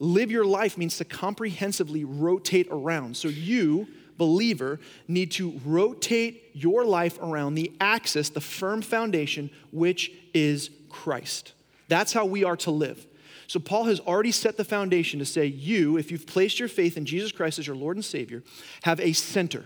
Live 0.00 0.30
your 0.30 0.44
life 0.44 0.76
means 0.76 0.98
to 0.98 1.04
comprehensively 1.04 2.04
rotate 2.04 2.68
around. 2.70 3.16
So 3.16 3.28
you, 3.28 3.88
believer, 4.18 4.78
need 5.06 5.30
to 5.32 5.58
rotate 5.64 6.50
your 6.52 6.84
life 6.84 7.18
around 7.22 7.54
the 7.54 7.72
axis, 7.80 8.28
the 8.28 8.40
firm 8.40 8.82
foundation, 8.82 9.50
which 9.72 10.12
is 10.34 10.70
Christ. 10.88 11.52
That's 11.88 12.12
how 12.12 12.26
we 12.26 12.44
are 12.44 12.56
to 12.58 12.70
live. 12.70 13.06
So, 13.46 13.58
Paul 13.58 13.84
has 13.84 13.98
already 14.00 14.32
set 14.32 14.58
the 14.58 14.64
foundation 14.64 15.18
to 15.20 15.24
say, 15.24 15.46
you, 15.46 15.96
if 15.96 16.10
you've 16.10 16.26
placed 16.26 16.58
your 16.58 16.68
faith 16.68 16.98
in 16.98 17.06
Jesus 17.06 17.32
Christ 17.32 17.58
as 17.58 17.66
your 17.66 17.76
Lord 17.76 17.96
and 17.96 18.04
Savior, 18.04 18.42
have 18.82 19.00
a 19.00 19.14
center. 19.14 19.64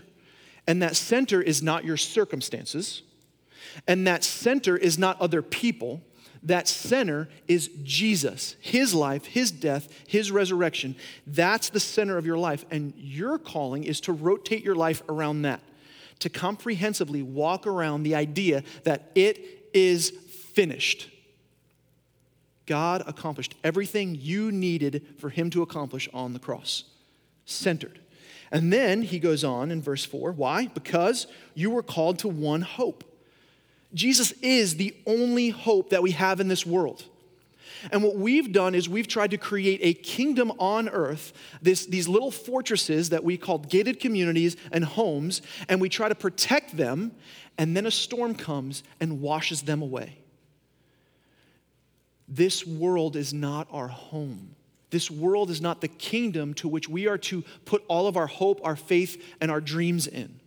And 0.65 0.81
that 0.81 0.95
center 0.95 1.41
is 1.41 1.61
not 1.61 1.83
your 1.83 1.97
circumstances, 1.97 3.01
and 3.85 4.07
that 4.07 4.23
center 4.23 4.77
is 4.77 4.97
not 4.97 5.19
other 5.19 5.41
people. 5.41 6.01
That 6.43 6.67
center 6.67 7.29
is 7.47 7.69
Jesus, 7.83 8.55
His 8.59 8.93
life, 8.93 9.25
His 9.25 9.49
death, 9.49 9.87
His 10.07 10.31
resurrection. 10.31 10.95
That's 11.25 11.69
the 11.69 11.79
center 11.79 12.17
of 12.17 12.25
your 12.25 12.37
life. 12.37 12.65
And 12.69 12.93
your 12.97 13.37
calling 13.37 13.85
is 13.85 14.01
to 14.01 14.13
rotate 14.13 14.63
your 14.63 14.75
life 14.75 15.01
around 15.07 15.43
that, 15.43 15.61
to 16.19 16.29
comprehensively 16.29 17.21
walk 17.21 17.65
around 17.65 18.03
the 18.03 18.15
idea 18.15 18.63
that 18.83 19.11
it 19.15 19.69
is 19.73 20.11
finished. 20.53 21.09
God 22.65 23.03
accomplished 23.07 23.55
everything 23.63 24.15
you 24.19 24.51
needed 24.51 25.05
for 25.19 25.29
him 25.29 25.49
to 25.51 25.61
accomplish 25.61 26.07
on 26.13 26.33
the 26.33 26.39
cross. 26.39 26.83
Centered. 27.45 27.99
And 28.51 28.71
then 28.71 29.01
he 29.01 29.19
goes 29.19 29.43
on 29.43 29.71
in 29.71 29.81
verse 29.81 30.05
4 30.05 30.31
why? 30.31 30.67
Because 30.67 31.27
you 31.55 31.71
were 31.71 31.83
called 31.83 32.19
to 32.19 32.27
one 32.27 32.61
hope. 32.61 33.03
Jesus 33.93 34.31
is 34.41 34.75
the 34.75 34.95
only 35.05 35.49
hope 35.49 35.89
that 35.91 36.01
we 36.01 36.11
have 36.11 36.39
in 36.39 36.47
this 36.47 36.65
world. 36.65 37.05
And 37.91 38.01
what 38.01 38.15
we've 38.15 38.51
done 38.51 38.75
is 38.75 38.87
we've 38.87 39.07
tried 39.07 39.31
to 39.31 39.37
create 39.37 39.79
a 39.83 39.93
kingdom 39.93 40.51
on 40.57 40.87
earth, 40.89 41.33
this, 41.61 41.85
these 41.85 42.07
little 42.07 42.31
fortresses 42.31 43.09
that 43.09 43.23
we 43.23 43.37
call 43.37 43.59
gated 43.59 43.99
communities 43.99 44.55
and 44.71 44.85
homes, 44.85 45.41
and 45.67 45.81
we 45.81 45.89
try 45.89 46.07
to 46.07 46.15
protect 46.15 46.77
them, 46.77 47.11
and 47.57 47.75
then 47.75 47.85
a 47.85 47.91
storm 47.91 48.35
comes 48.35 48.83
and 48.99 49.21
washes 49.21 49.63
them 49.63 49.81
away. 49.81 50.17
This 52.27 52.65
world 52.65 53.15
is 53.15 53.33
not 53.33 53.67
our 53.71 53.89
home. 53.89 54.55
This 54.89 55.11
world 55.11 55.49
is 55.49 55.61
not 55.61 55.81
the 55.81 55.87
kingdom 55.87 56.53
to 56.55 56.67
which 56.67 56.87
we 56.87 57.07
are 57.07 57.17
to 57.17 57.43
put 57.65 57.83
all 57.87 58.07
of 58.07 58.15
our 58.15 58.27
hope, 58.27 58.61
our 58.63 58.75
faith, 58.75 59.21
and 59.41 59.51
our 59.51 59.61
dreams 59.61 60.07
in. 60.07 60.39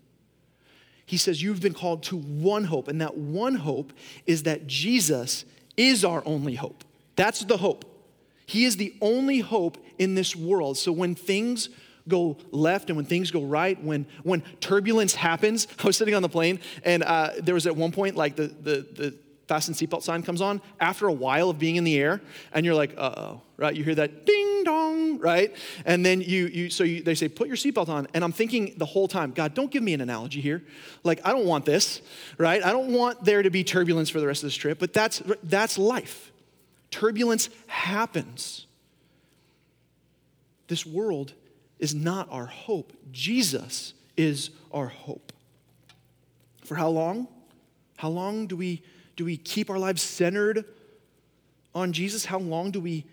He 1.06 1.16
says, 1.16 1.42
You've 1.42 1.60
been 1.60 1.74
called 1.74 2.02
to 2.04 2.16
one 2.16 2.64
hope, 2.64 2.88
and 2.88 3.00
that 3.00 3.16
one 3.16 3.54
hope 3.54 3.92
is 4.26 4.42
that 4.42 4.66
Jesus 4.66 5.44
is 5.76 6.04
our 6.04 6.22
only 6.26 6.56
hope. 6.56 6.84
That's 7.14 7.44
the 7.44 7.56
hope. 7.56 7.84
He 8.44 8.64
is 8.64 8.76
the 8.76 8.94
only 9.00 9.40
hope 9.40 9.78
in 9.98 10.14
this 10.14 10.36
world. 10.36 10.76
So 10.78 10.92
when 10.92 11.14
things 11.14 11.68
go 12.08 12.36
left 12.52 12.88
and 12.88 12.96
when 12.96 13.06
things 13.06 13.30
go 13.30 13.42
right, 13.42 13.82
when, 13.82 14.06
when 14.22 14.42
turbulence 14.60 15.14
happens, 15.14 15.66
I 15.82 15.86
was 15.86 15.96
sitting 15.96 16.14
on 16.14 16.22
the 16.22 16.28
plane 16.28 16.60
and 16.84 17.02
uh, 17.02 17.30
there 17.40 17.54
was 17.54 17.66
at 17.66 17.76
one 17.76 17.92
point 17.92 18.16
like 18.16 18.36
the, 18.36 18.46
the, 18.46 18.86
the 18.94 19.14
fasten 19.48 19.74
seatbelt 19.74 20.02
sign 20.02 20.22
comes 20.22 20.40
on 20.40 20.60
after 20.80 21.06
a 21.06 21.12
while 21.12 21.50
of 21.50 21.58
being 21.58 21.76
in 21.76 21.84
the 21.84 21.96
air 21.98 22.20
and 22.52 22.66
you're 22.66 22.74
like 22.74 22.92
uh-oh 22.96 23.40
right 23.56 23.76
you 23.76 23.84
hear 23.84 23.94
that 23.94 24.26
ding 24.26 24.64
dong 24.64 25.18
right 25.18 25.54
and 25.84 26.04
then 26.04 26.20
you 26.20 26.46
you 26.46 26.70
so 26.70 26.82
you, 26.82 27.02
they 27.02 27.14
say 27.14 27.28
put 27.28 27.46
your 27.46 27.56
seatbelt 27.56 27.88
on 27.88 28.08
and 28.14 28.24
i'm 28.24 28.32
thinking 28.32 28.74
the 28.76 28.84
whole 28.84 29.06
time 29.06 29.30
god 29.30 29.54
don't 29.54 29.70
give 29.70 29.82
me 29.82 29.94
an 29.94 30.00
analogy 30.00 30.40
here 30.40 30.62
like 31.04 31.20
i 31.24 31.30
don't 31.30 31.46
want 31.46 31.64
this 31.64 32.00
right 32.38 32.64
i 32.64 32.72
don't 32.72 32.92
want 32.92 33.24
there 33.24 33.42
to 33.42 33.50
be 33.50 33.62
turbulence 33.62 34.10
for 34.10 34.20
the 34.20 34.26
rest 34.26 34.42
of 34.42 34.48
this 34.48 34.56
trip 34.56 34.78
but 34.78 34.92
that's 34.92 35.22
that's 35.44 35.78
life 35.78 36.32
Turbulence 36.90 37.50
happens. 37.66 38.66
This 40.68 40.86
world 40.86 41.34
is 41.78 41.94
not 41.94 42.28
our 42.30 42.46
hope. 42.46 42.92
Jesus 43.12 43.92
is 44.16 44.50
our 44.72 44.86
hope. 44.86 45.32
For 46.64 46.74
how 46.74 46.88
long? 46.88 47.28
How 47.96 48.08
long 48.08 48.46
do 48.46 48.56
we, 48.56 48.82
do 49.16 49.24
we 49.24 49.36
keep 49.36 49.70
our 49.70 49.78
lives 49.78 50.02
centered 50.02 50.64
on 51.74 51.92
Jesus? 51.92 52.26
How 52.26 52.38
long 52.38 52.70
do 52.70 52.80
we 52.80 53.04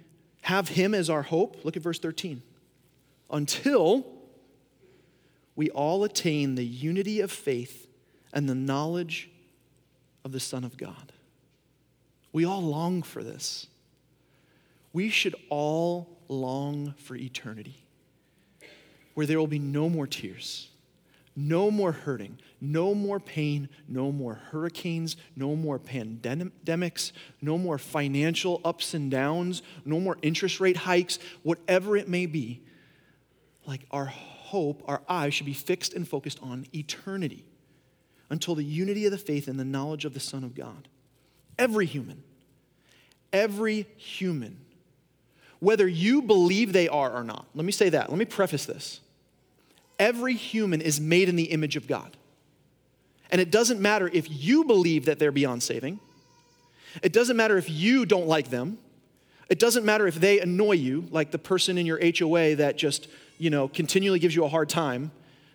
have 0.42 0.70
Him 0.70 0.94
as 0.94 1.10
our 1.10 1.24
hope? 1.24 1.64
Look 1.64 1.78
at 1.78 1.84
verse 1.84 2.00
13. 2.00 2.42
Until 3.30 4.06
we 5.56 5.70
all 5.70 6.04
attain 6.04 6.56
the 6.56 6.66
unity 6.66 7.22
of 7.22 7.32
faith 7.32 7.88
and 8.34 8.50
the 8.50 8.56
knowledge 8.56 9.30
of 10.26 10.32
the 10.32 10.40
Son 10.40 10.64
of 10.64 10.78
God. 10.78 11.12
We 12.32 12.46
all 12.46 12.62
long 12.62 13.04
for 13.04 13.24
this. 13.24 13.68
We 14.92 15.10
should 15.10 15.36
all 15.50 16.18
long 16.28 16.94
for 16.98 17.16
eternity, 17.16 17.84
where 19.14 19.26
there 19.26 19.40
will 19.40 19.48
be 19.48 19.60
no 19.60 19.90
more 19.90 20.08
tears, 20.08 20.70
no 21.36 21.72
more 21.72 21.92
hurting, 21.92 22.40
no 22.62 22.94
more 22.94 23.20
pain, 23.20 23.70
no 23.88 24.12
more 24.12 24.36
hurricanes, 24.52 25.16
no 25.36 25.56
more 25.56 25.80
pandemics, 25.80 27.12
no 27.42 27.58
more 27.58 27.78
financial 27.78 28.62
ups 28.64 28.94
and 28.94 29.10
downs, 29.10 29.64
no 29.84 30.00
more 30.00 30.18
interest 30.22 30.60
rate 30.60 30.78
hikes, 30.78 31.18
whatever 31.42 31.98
it 31.98 32.08
may 32.08 32.26
be. 32.26 32.62
Like 33.66 33.86
our 33.92 34.06
hope, 34.06 34.84
our 34.88 35.02
eyes 35.10 35.34
should 35.34 35.46
be 35.46 35.54
fixed 35.54 35.94
and 35.94 36.08
focused 36.08 36.40
on 36.44 36.68
eternity 36.74 37.46
until 38.30 38.56
the 38.56 38.64
unity 38.64 39.06
of 39.06 39.12
the 39.12 39.18
faith 39.18 39.48
and 39.48 39.60
the 39.60 39.66
knowledge 39.66 40.06
of 40.06 40.14
the 40.14 40.20
Son 40.20 40.44
of 40.44 40.54
God. 40.54 40.88
Every 41.58 41.86
human, 41.86 42.24
every 43.32 43.88
human, 43.96 44.60
whether 45.60 45.88
you 45.88 46.22
believe 46.22 46.74
they 46.74 46.88
are 46.88 47.12
or 47.12 47.24
not. 47.24 47.48
Let 47.56 47.66
me 47.66 47.72
say 47.72 47.90
that. 47.90 48.10
Let 48.10 48.20
me 48.20 48.26
preface 48.26 48.66
this. 48.66 49.00
Every 50.00 50.36
human 50.36 50.82
is 50.82 51.00
made 51.00 51.30
in 51.30 51.36
the 51.36 51.46
image 51.46 51.76
of 51.76 51.88
God. 51.88 52.18
And 53.32 53.42
it 53.42 53.52
doesn't 53.52 53.80
matter 53.80 54.10
if 54.12 54.28
you 54.30 54.64
believe 54.64 55.06
that 55.06 55.20
they're 55.20 55.32
beyond 55.32 55.64
saving. 55.64 56.00
It 57.02 57.14
doesn't 57.14 57.36
matter 57.36 57.58
if 57.58 57.70
you 57.70 58.06
don't 58.06 58.28
like 58.28 58.50
them. 58.50 58.78
It 59.50 59.60
doesn't 59.60 59.86
matter 59.86 60.08
if 60.08 60.16
they 60.16 60.40
annoy 60.40 60.74
you, 60.74 61.06
like 61.12 61.32
the 61.32 61.40
person 61.40 61.78
in 61.78 61.86
your 61.86 62.00
HOA 62.00 62.56
that 62.56 62.78
just, 62.78 63.08
you 63.38 63.50
know, 63.50 63.68
continually 63.68 64.20
gives 64.20 64.36
you 64.36 64.46
a 64.46 64.50
hard 64.50 64.70
time 64.70 65.12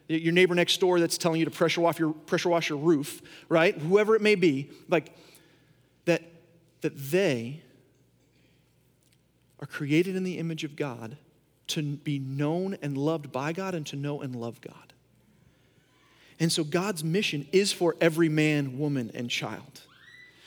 your 0.09 0.33
neighbor 0.33 0.55
next 0.55 0.81
door 0.81 1.01
that's 1.01 1.19
telling 1.19 1.39
you 1.39 1.45
to 1.45 1.51
pressure 1.51 1.83
wash 1.83 1.99
your 1.99 2.13
pressure 2.13 2.49
wash 2.49 2.71
your 2.71 2.79
roof, 2.79 3.21
right? 3.49 3.77
Whoever 3.77 4.17
it 4.17 4.23
may 4.23 4.35
be, 4.35 4.71
like 4.89 5.15
that 6.07 6.23
that 6.81 6.97
they 6.97 7.63
are 9.61 9.67
created 9.67 10.17
in 10.17 10.25
the 10.25 10.39
image 10.39 10.65
of 10.65 10.77
God 10.77 11.19
to 11.69 11.83
be 11.83 12.19
known 12.19 12.77
and 12.83 12.97
loved 12.97 13.31
by 13.33 13.53
God 13.53 13.75
and 13.75 13.87
to 13.87 13.97
know 13.97 14.21
and 14.21 14.35
love 14.35 14.61
God. 14.61 14.93
And 16.41 16.53
so 16.53 16.65
God's 16.65 17.03
mission 17.03 17.47
is 17.53 17.73
for 17.73 17.97
every 18.01 18.29
man, 18.29 18.79
woman, 18.79 19.11
and 19.15 19.29
child. 19.29 19.83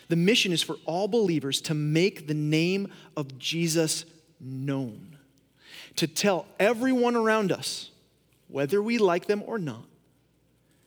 The 0.08 0.16
mission 0.16 0.52
is 0.52 0.62
for 0.62 0.76
all 0.86 1.08
believers 1.08 1.62
to 1.62 1.74
make 1.74 2.28
the 2.28 2.34
name 2.34 2.92
of 3.16 3.38
Jesus 3.38 4.06
known, 4.40 5.18
to 5.96 6.08
tell 6.08 6.46
everyone 6.60 7.16
around 7.16 7.52
us 7.52 7.92
whether 8.48 8.82
we 8.82 8.98
like 8.98 9.28
them 9.28 9.44
or 9.46 9.58
not, 9.58 9.86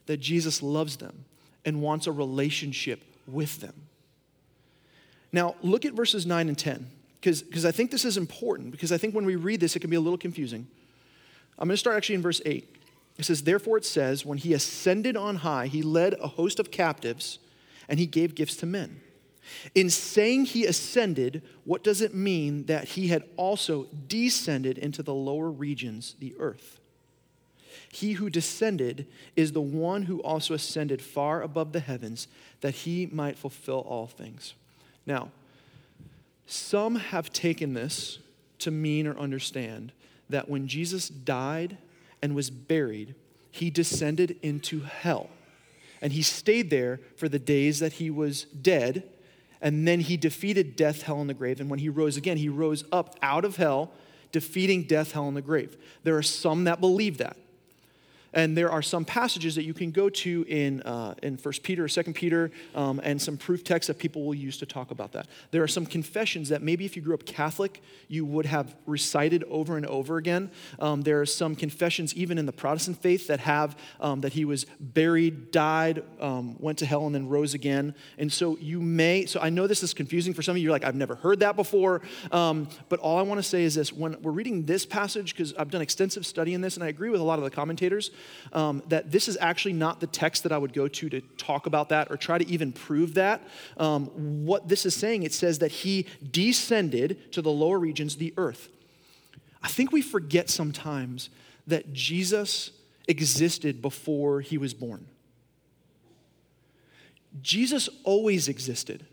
that 0.05 0.17
Jesus 0.17 0.61
loves 0.61 0.97
them 0.97 1.25
and 1.63 1.81
wants 1.81 2.05
a 2.05 2.11
relationship 2.11 3.01
with 3.27 3.59
them. 3.61 3.73
Now, 5.31 5.55
look 5.61 5.85
at 5.85 5.93
verses 5.93 6.25
9 6.25 6.47
and 6.47 6.57
10, 6.57 6.87
because 7.25 7.65
I 7.65 7.71
think 7.71 7.91
this 7.91 8.05
is 8.05 8.17
important, 8.17 8.71
because 8.71 8.91
I 8.91 8.97
think 8.97 9.13
when 9.13 9.25
we 9.25 9.35
read 9.35 9.59
this, 9.59 9.75
it 9.75 9.79
can 9.79 9.89
be 9.89 9.95
a 9.95 10.01
little 10.01 10.17
confusing. 10.17 10.67
I'm 11.57 11.67
going 11.67 11.73
to 11.73 11.77
start 11.77 11.97
actually 11.97 12.15
in 12.15 12.21
verse 12.21 12.41
8. 12.45 12.75
It 13.17 13.25
says, 13.25 13.43
Therefore 13.43 13.77
it 13.77 13.85
says, 13.85 14.25
when 14.25 14.37
he 14.37 14.53
ascended 14.53 15.15
on 15.15 15.37
high, 15.37 15.67
he 15.67 15.81
led 15.81 16.15
a 16.15 16.27
host 16.27 16.59
of 16.59 16.71
captives 16.71 17.39
and 17.87 17.99
he 17.99 18.05
gave 18.05 18.35
gifts 18.35 18.57
to 18.57 18.65
men. 18.65 19.01
In 19.73 19.89
saying 19.89 20.45
he 20.45 20.65
ascended, 20.65 21.41
what 21.65 21.83
does 21.83 22.01
it 22.01 22.13
mean 22.13 22.65
that 22.65 22.89
he 22.89 23.07
had 23.07 23.23
also 23.37 23.87
descended 24.07 24.77
into 24.77 25.03
the 25.03 25.13
lower 25.13 25.49
regions, 25.49 26.15
the 26.19 26.33
earth? 26.39 26.79
He 27.91 28.13
who 28.13 28.29
descended 28.29 29.07
is 29.35 29.51
the 29.51 29.61
one 29.61 30.03
who 30.03 30.19
also 30.21 30.53
ascended 30.53 31.01
far 31.01 31.41
above 31.41 31.71
the 31.71 31.79
heavens 31.79 32.27
that 32.61 32.73
he 32.73 33.05
might 33.05 33.37
fulfill 33.37 33.79
all 33.79 34.07
things. 34.07 34.53
Now, 35.05 35.29
some 36.45 36.95
have 36.95 37.31
taken 37.31 37.73
this 37.73 38.19
to 38.59 38.71
mean 38.71 39.07
or 39.07 39.17
understand 39.17 39.91
that 40.29 40.49
when 40.49 40.67
Jesus 40.67 41.09
died 41.09 41.77
and 42.21 42.35
was 42.35 42.49
buried, 42.49 43.15
he 43.51 43.69
descended 43.69 44.37
into 44.41 44.81
hell. 44.81 45.29
And 46.01 46.13
he 46.13 46.21
stayed 46.21 46.69
there 46.69 46.99
for 47.15 47.29
the 47.29 47.39
days 47.39 47.79
that 47.79 47.93
he 47.93 48.09
was 48.09 48.43
dead. 48.43 49.03
And 49.61 49.87
then 49.87 50.01
he 50.01 50.17
defeated 50.17 50.75
death, 50.75 51.03
hell, 51.03 51.21
and 51.21 51.29
the 51.29 51.33
grave. 51.33 51.59
And 51.59 51.69
when 51.69 51.79
he 51.79 51.89
rose 51.89 52.17
again, 52.17 52.37
he 52.37 52.49
rose 52.49 52.83
up 52.91 53.17
out 53.21 53.45
of 53.45 53.55
hell, 53.55 53.91
defeating 54.31 54.83
death, 54.83 55.13
hell, 55.13 55.27
and 55.27 55.37
the 55.37 55.41
grave. 55.41 55.77
There 56.03 56.17
are 56.17 56.23
some 56.23 56.65
that 56.65 56.79
believe 56.79 57.17
that. 57.19 57.37
And 58.35 58.55
there 58.55 58.69
are 58.69 58.81
some 58.81 59.05
passages 59.05 59.55
that 59.55 59.63
you 59.63 59.73
can 59.73 59.91
go 59.91 60.09
to 60.09 60.45
in, 60.47 60.81
uh, 60.81 61.15
in 61.23 61.37
1 61.37 61.53
Peter 61.63 61.85
or 61.85 61.87
2 61.87 62.03
Peter 62.13 62.51
um, 62.75 62.99
and 63.01 63.19
some 63.19 63.37
proof 63.37 63.63
texts 63.63 63.87
that 63.87 63.97
people 63.97 64.25
will 64.25 64.35
use 64.35 64.57
to 64.57 64.65
talk 64.65 64.91
about 64.91 65.13
that. 65.13 65.27
There 65.51 65.63
are 65.63 65.67
some 65.69 65.85
confessions 65.85 66.49
that 66.49 66.61
maybe 66.61 66.83
if 66.83 66.97
you 66.97 67.01
grew 67.01 67.13
up 67.13 67.25
Catholic, 67.25 67.81
you 68.09 68.25
would 68.25 68.45
have 68.45 68.75
recited 68.85 69.45
over 69.45 69.77
and 69.77 69.85
over 69.85 70.17
again. 70.17 70.51
Um, 70.79 71.01
there 71.01 71.21
are 71.21 71.25
some 71.25 71.55
confessions, 71.55 72.13
even 72.13 72.37
in 72.37 72.45
the 72.45 72.51
Protestant 72.51 73.01
faith, 73.01 73.27
that 73.27 73.39
have 73.39 73.77
um, 74.01 74.19
that 74.21 74.33
he 74.33 74.43
was 74.43 74.65
buried, 74.81 75.51
died, 75.51 76.03
um, 76.19 76.57
went 76.59 76.77
to 76.79 76.85
hell, 76.85 77.05
and 77.05 77.15
then 77.15 77.29
rose 77.29 77.53
again. 77.53 77.95
And 78.17 78.31
so 78.31 78.57
you 78.57 78.81
may, 78.81 79.25
so 79.25 79.39
I 79.39 79.49
know 79.49 79.65
this 79.65 79.81
is 79.81 79.93
confusing 79.93 80.33
for 80.33 80.41
some 80.41 80.53
of 80.53 80.57
you. 80.57 80.63
You're 80.63 80.73
like, 80.73 80.83
I've 80.83 80.95
never 80.95 81.15
heard 81.15 81.39
that 81.39 81.55
before. 81.55 82.01
Um, 82.33 82.67
but 82.89 82.99
all 82.99 83.17
I 83.17 83.21
want 83.21 83.39
to 83.39 83.43
say 83.43 83.63
is 83.63 83.75
this 83.75 83.93
when 83.93 84.21
we're 84.21 84.31
reading 84.31 84.65
this 84.65 84.85
passage, 84.85 85.33
because 85.33 85.53
I've 85.53 85.71
done 85.71 85.81
extensive 85.81 86.25
study 86.25 86.53
in 86.53 86.59
this, 86.59 86.75
and 86.75 86.83
I 86.83 86.87
agree 86.87 87.09
with 87.09 87.21
a 87.21 87.23
lot 87.23 87.39
of 87.39 87.45
the 87.45 87.51
commentators 87.51 88.11
um, 88.53 88.83
that 88.87 89.11
this 89.11 89.27
is 89.27 89.37
actually 89.41 89.73
not 89.73 89.99
the 89.99 90.07
text 90.07 90.43
that 90.43 90.51
I 90.51 90.57
would 90.57 90.73
go 90.73 90.87
to 90.87 91.09
to 91.09 91.21
talk 91.37 91.65
about 91.65 91.89
that 91.89 92.11
or 92.11 92.17
try 92.17 92.37
to 92.37 92.47
even 92.47 92.71
prove 92.71 93.15
that. 93.15 93.41
Um, 93.77 94.45
what 94.45 94.67
this 94.67 94.85
is 94.85 94.95
saying, 94.95 95.23
it 95.23 95.33
says 95.33 95.59
that 95.59 95.71
he 95.71 96.07
descended 96.31 97.31
to 97.33 97.41
the 97.41 97.51
lower 97.51 97.79
regions, 97.79 98.15
the 98.15 98.33
earth. 98.37 98.69
I 99.61 99.67
think 99.67 99.91
we 99.91 100.01
forget 100.01 100.49
sometimes 100.49 101.29
that 101.67 101.93
Jesus 101.93 102.71
existed 103.07 103.81
before 103.81 104.41
he 104.41 104.57
was 104.57 104.73
born. 104.73 105.07
Jesus 107.41 107.89
always 108.03 108.47
existed. 108.47 109.05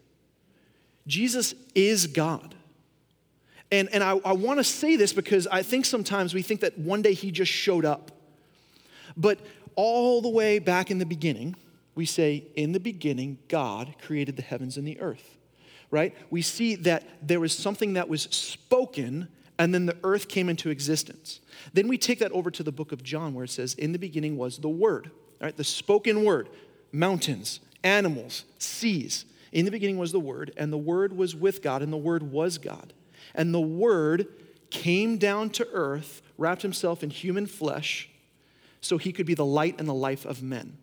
Jesus 1.07 1.55
is 1.75 2.07
God. 2.07 2.55
And, 3.71 3.89
and 3.93 4.05
I, 4.05 4.21
I 4.25 4.33
want 4.33 4.61
to 4.61 4.65
say 4.65 4.97
this 4.97 5.13
because 5.13 5.47
I 5.47 5.63
think 5.63 5.87
sometimes 5.87 6.35
we 6.35 6.43
think 6.43 6.61
that 6.61 6.79
one 6.79 7.03
day 7.03 7.15
he 7.15 7.31
just 7.31 7.51
showed 7.51 7.85
up. 7.85 8.13
But 9.17 9.41
all 9.75 10.21
the 10.21 10.29
way 10.29 10.59
back 10.59 10.91
in 10.91 10.99
the 10.99 11.07
beginning, 11.07 11.57
we 11.95 12.07
say, 12.07 12.45
in 12.57 12.73
the 12.73 12.81
beginning, 12.81 13.39
God 13.49 13.95
created 14.03 14.37
the 14.37 14.43
heavens 14.43 14.77
and 14.77 14.87
the 14.87 15.01
earth, 15.01 15.37
right? 15.91 16.15
We 16.31 16.43
see 16.43 16.75
that 16.77 17.05
there 17.27 17.41
was 17.41 17.57
something 17.57 17.95
that 17.95 18.09
was 18.09 18.23
spoken 18.23 19.29
and 19.59 19.73
then 19.73 19.87
the 19.87 19.97
earth 20.03 20.29
came 20.29 20.49
into 20.49 20.71
existence. 20.71 21.41
Then 21.73 21.87
we 21.87 21.99
take 21.99 22.19
that 22.21 22.33
over 22.33 22.51
to 22.51 22.63
the 22.63 22.73
book 22.73 22.91
of 22.91 23.03
John 23.03 23.35
where 23.35 23.45
it 23.45 23.51
says, 23.51 23.75
in 23.75 23.93
the 23.93 23.99
beginning 23.99 24.37
was 24.37 24.59
the 24.59 24.69
word, 24.69 25.11
right? 25.41 25.57
The 25.57 25.65
spoken 25.65 26.25
word, 26.25 26.49
mountains, 26.91 27.61
animals, 27.85 28.45
seas. 28.59 29.25
In 29.53 29.65
the 29.65 29.71
beginning 29.71 29.99
was 29.99 30.13
the 30.13 30.21
Word, 30.21 30.53
and 30.57 30.73
the 30.73 30.79
Word 30.79 31.17
was 31.17 31.37
with 31.37 31.63
God, 31.63 31.83
and 31.83 31.93
the 31.93 31.99
Word 31.99 32.23
was 32.23 32.59
God. 32.59 32.93
And 33.35 33.53
the 33.53 33.61
Word 33.61 34.27
came 34.71 35.19
down 35.19 35.51
to 35.51 35.69
earth, 35.73 36.23
wrapped 36.39 36.63
himself 36.63 37.03
in 37.03 37.11
human 37.11 37.47
flesh, 37.47 38.09
so 38.83 38.99
he 38.99 39.13
could 39.13 39.25
be 39.25 39.35
the 39.35 39.47
light 39.47 39.77
and 39.79 39.89
the 39.89 39.95
life 39.95 40.27
of 40.27 40.43
men. 40.43 40.77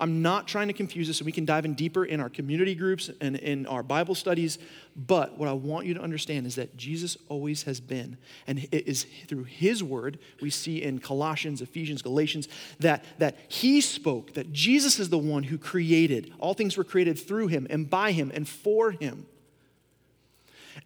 I'm 0.00 0.22
not 0.22 0.46
trying 0.46 0.68
to 0.68 0.72
confuse 0.72 1.08
this, 1.08 1.18
and 1.18 1.26
we 1.26 1.32
can 1.32 1.44
dive 1.44 1.64
in 1.64 1.74
deeper 1.74 2.04
in 2.04 2.20
our 2.20 2.28
community 2.28 2.76
groups 2.76 3.10
and 3.20 3.34
in 3.36 3.66
our 3.66 3.82
Bible 3.82 4.14
studies. 4.14 4.58
But 4.94 5.36
what 5.36 5.48
I 5.48 5.52
want 5.52 5.86
you 5.86 5.94
to 5.94 6.00
understand 6.00 6.46
is 6.46 6.54
that 6.54 6.76
Jesus 6.76 7.16
always 7.28 7.64
has 7.64 7.80
been. 7.80 8.16
And 8.46 8.60
it 8.70 8.86
is 8.86 9.06
through 9.26 9.44
his 9.44 9.82
word, 9.82 10.20
we 10.40 10.50
see 10.50 10.82
in 10.82 11.00
Colossians, 11.00 11.60
Ephesians, 11.62 12.02
Galatians, 12.02 12.48
that, 12.78 13.04
that 13.18 13.36
he 13.48 13.80
spoke, 13.80 14.34
that 14.34 14.52
Jesus 14.52 15.00
is 15.00 15.08
the 15.08 15.18
one 15.18 15.42
who 15.42 15.58
created. 15.58 16.32
All 16.38 16.54
things 16.54 16.76
were 16.76 16.84
created 16.84 17.18
through 17.18 17.48
him 17.48 17.66
and 17.68 17.90
by 17.90 18.12
him 18.12 18.30
and 18.32 18.48
for 18.48 18.92
him. 18.92 19.26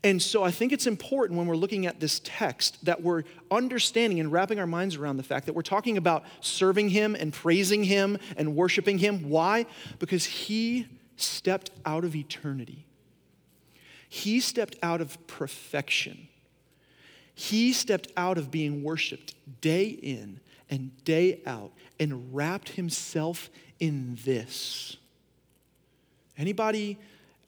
And 0.04 0.20
so 0.20 0.42
I 0.42 0.50
think 0.50 0.72
it's 0.72 0.86
important 0.86 1.38
when 1.38 1.46
we're 1.46 1.56
looking 1.56 1.86
at 1.86 2.00
this 2.00 2.20
text 2.24 2.84
that 2.84 3.02
we're 3.02 3.24
understanding 3.50 4.20
and 4.20 4.32
wrapping 4.32 4.58
our 4.58 4.66
minds 4.66 4.96
around 4.96 5.16
the 5.16 5.22
fact 5.22 5.46
that 5.46 5.54
we're 5.54 5.62
talking 5.62 5.96
about 5.96 6.24
serving 6.40 6.90
Him 6.90 7.14
and 7.14 7.32
praising 7.32 7.84
Him 7.84 8.18
and 8.36 8.56
worshiping 8.56 8.98
Him. 8.98 9.28
Why? 9.28 9.66
Because 9.98 10.24
He 10.24 10.86
stepped 11.16 11.70
out 11.84 12.04
of 12.04 12.16
eternity, 12.16 12.86
He 14.08 14.40
stepped 14.40 14.76
out 14.82 15.00
of 15.00 15.26
perfection. 15.26 16.28
He 17.34 17.72
stepped 17.72 18.08
out 18.16 18.36
of 18.36 18.50
being 18.50 18.82
worshiped 18.82 19.34
day 19.62 19.86
in 19.86 20.38
and 20.68 21.04
day 21.04 21.40
out 21.46 21.72
and 21.98 22.34
wrapped 22.34 22.70
himself 22.70 23.50
in 23.80 24.18
this. 24.24 24.96
Anybody 26.36 26.98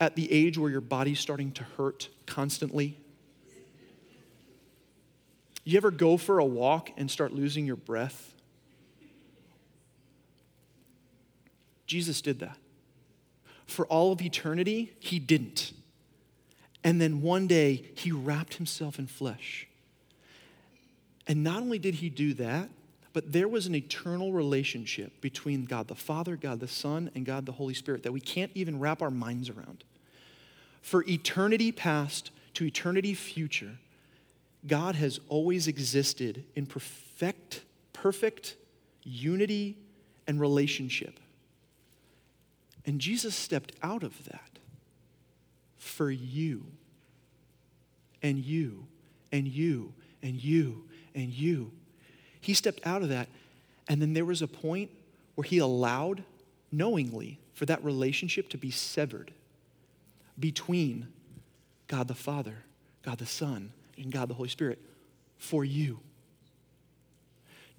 at 0.04 0.16
the 0.16 0.30
age 0.30 0.58
where 0.58 0.70
your 0.70 0.80
body's 0.80 1.18
starting 1.18 1.50
to 1.52 1.64
hurt 1.76 2.08
constantly? 2.26 2.96
You 5.64 5.78
ever 5.78 5.90
go 5.90 6.16
for 6.16 6.38
a 6.38 6.44
walk 6.44 6.90
and 6.96 7.10
start 7.10 7.32
losing 7.32 7.64
your 7.66 7.76
breath? 7.76 8.34
Jesus 11.86 12.20
did 12.20 12.40
that. 12.40 12.58
For 13.66 13.86
all 13.86 14.12
of 14.12 14.20
eternity, 14.20 14.92
he 14.98 15.18
didn't. 15.18 15.72
And 16.82 17.00
then 17.00 17.22
one 17.22 17.46
day, 17.46 17.90
he 17.94 18.12
wrapped 18.12 18.54
himself 18.54 18.98
in 18.98 19.06
flesh. 19.06 19.66
And 21.26 21.42
not 21.42 21.62
only 21.62 21.78
did 21.78 21.94
he 21.94 22.10
do 22.10 22.34
that, 22.34 22.68
but 23.14 23.32
there 23.32 23.48
was 23.48 23.66
an 23.66 23.74
eternal 23.74 24.32
relationship 24.32 25.20
between 25.22 25.64
God 25.64 25.88
the 25.88 25.94
Father, 25.94 26.36
God 26.36 26.60
the 26.60 26.68
Son, 26.68 27.10
and 27.14 27.24
God 27.24 27.46
the 27.46 27.52
Holy 27.52 27.72
Spirit 27.72 28.02
that 28.02 28.12
we 28.12 28.20
can't 28.20 28.50
even 28.54 28.78
wrap 28.78 29.00
our 29.00 29.10
minds 29.10 29.48
around. 29.48 29.84
For 30.84 31.02
eternity 31.08 31.72
past 31.72 32.30
to 32.52 32.66
eternity 32.66 33.14
future, 33.14 33.78
God 34.66 34.96
has 34.96 35.18
always 35.30 35.66
existed 35.66 36.44
in 36.54 36.66
perfect, 36.66 37.62
perfect 37.94 38.56
unity 39.02 39.78
and 40.26 40.38
relationship. 40.38 41.18
And 42.84 43.00
Jesus 43.00 43.34
stepped 43.34 43.72
out 43.82 44.02
of 44.02 44.26
that 44.26 44.58
for 45.78 46.10
you 46.10 46.66
and 48.22 48.38
you 48.38 48.84
and 49.32 49.48
you 49.48 49.94
and 50.22 50.34
you 50.44 50.84
and 51.14 51.32
you 51.32 51.72
he 52.42 52.52
stepped 52.52 52.86
out 52.86 53.00
of 53.00 53.08
that. 53.08 53.30
And 53.88 54.02
then 54.02 54.12
there 54.12 54.26
was 54.26 54.42
a 54.42 54.46
point 54.46 54.90
where 55.34 55.46
he 55.46 55.56
allowed, 55.56 56.24
knowingly, 56.70 57.38
for 57.54 57.64
that 57.64 57.82
relationship 57.82 58.50
to 58.50 58.58
be 58.58 58.70
severed 58.70 59.32
between 60.38 61.08
God 61.86 62.08
the 62.08 62.14
Father, 62.14 62.56
God 63.02 63.18
the 63.18 63.26
Son, 63.26 63.72
and 63.96 64.12
God 64.12 64.28
the 64.28 64.34
Holy 64.34 64.48
Spirit 64.48 64.80
for 65.38 65.64
you. 65.64 66.00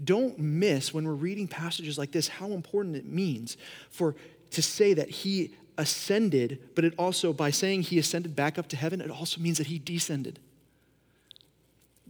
Don't 0.03 0.37
miss 0.37 0.93
when 0.93 1.05
we're 1.05 1.13
reading 1.13 1.47
passages 1.47 1.97
like 1.97 2.11
this 2.11 2.27
how 2.27 2.51
important 2.51 2.95
it 2.95 3.05
means 3.05 3.57
for 3.89 4.15
to 4.51 4.61
say 4.61 4.93
that 4.93 5.09
he 5.09 5.55
ascended, 5.77 6.59
but 6.75 6.83
it 6.85 6.93
also 6.97 7.33
by 7.33 7.49
saying 7.49 7.83
he 7.83 7.99
ascended 7.99 8.35
back 8.35 8.57
up 8.57 8.67
to 8.69 8.77
heaven, 8.77 9.01
it 9.01 9.09
also 9.09 9.41
means 9.41 9.57
that 9.57 9.67
he 9.67 9.79
descended. 9.79 10.39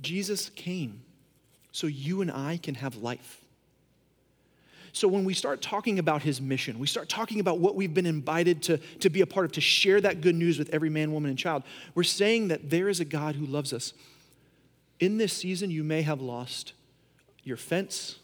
Jesus 0.01 0.49
came 0.49 1.01
so 1.71 1.87
you 1.87 2.21
and 2.21 2.31
I 2.31 2.57
can 2.57 2.75
have 2.75 2.97
life. 2.97 3.44
So 4.95 5.09
when 5.09 5.25
we 5.25 5.33
start 5.33 5.61
talking 5.61 5.99
about 5.99 6.23
his 6.23 6.39
mission, 6.39 6.79
we 6.79 6.87
start 6.87 7.09
talking 7.09 7.41
about 7.41 7.59
what 7.59 7.75
we've 7.75 7.93
been 7.93 8.05
invited 8.05 8.63
to, 8.63 8.77
to 9.01 9.09
be 9.09 9.19
a 9.19 9.25
part 9.25 9.45
of, 9.45 9.51
to 9.51 9.61
share 9.61 9.99
that 9.99 10.21
good 10.21 10.35
news 10.35 10.57
with 10.57 10.69
every 10.69 10.89
man, 10.89 11.11
woman, 11.11 11.29
and 11.29 11.37
child, 11.37 11.63
we're 11.95 12.03
saying 12.03 12.47
that 12.47 12.69
there 12.69 12.87
is 12.87 13.01
a 13.01 13.05
God 13.05 13.35
who 13.35 13.45
loves 13.45 13.73
us. 13.73 13.91
In 15.01 15.17
this 15.17 15.33
season, 15.33 15.69
you 15.69 15.83
may 15.83 16.01
have 16.03 16.21
lost 16.21 16.71
your 17.43 17.57
fence, 17.57 18.19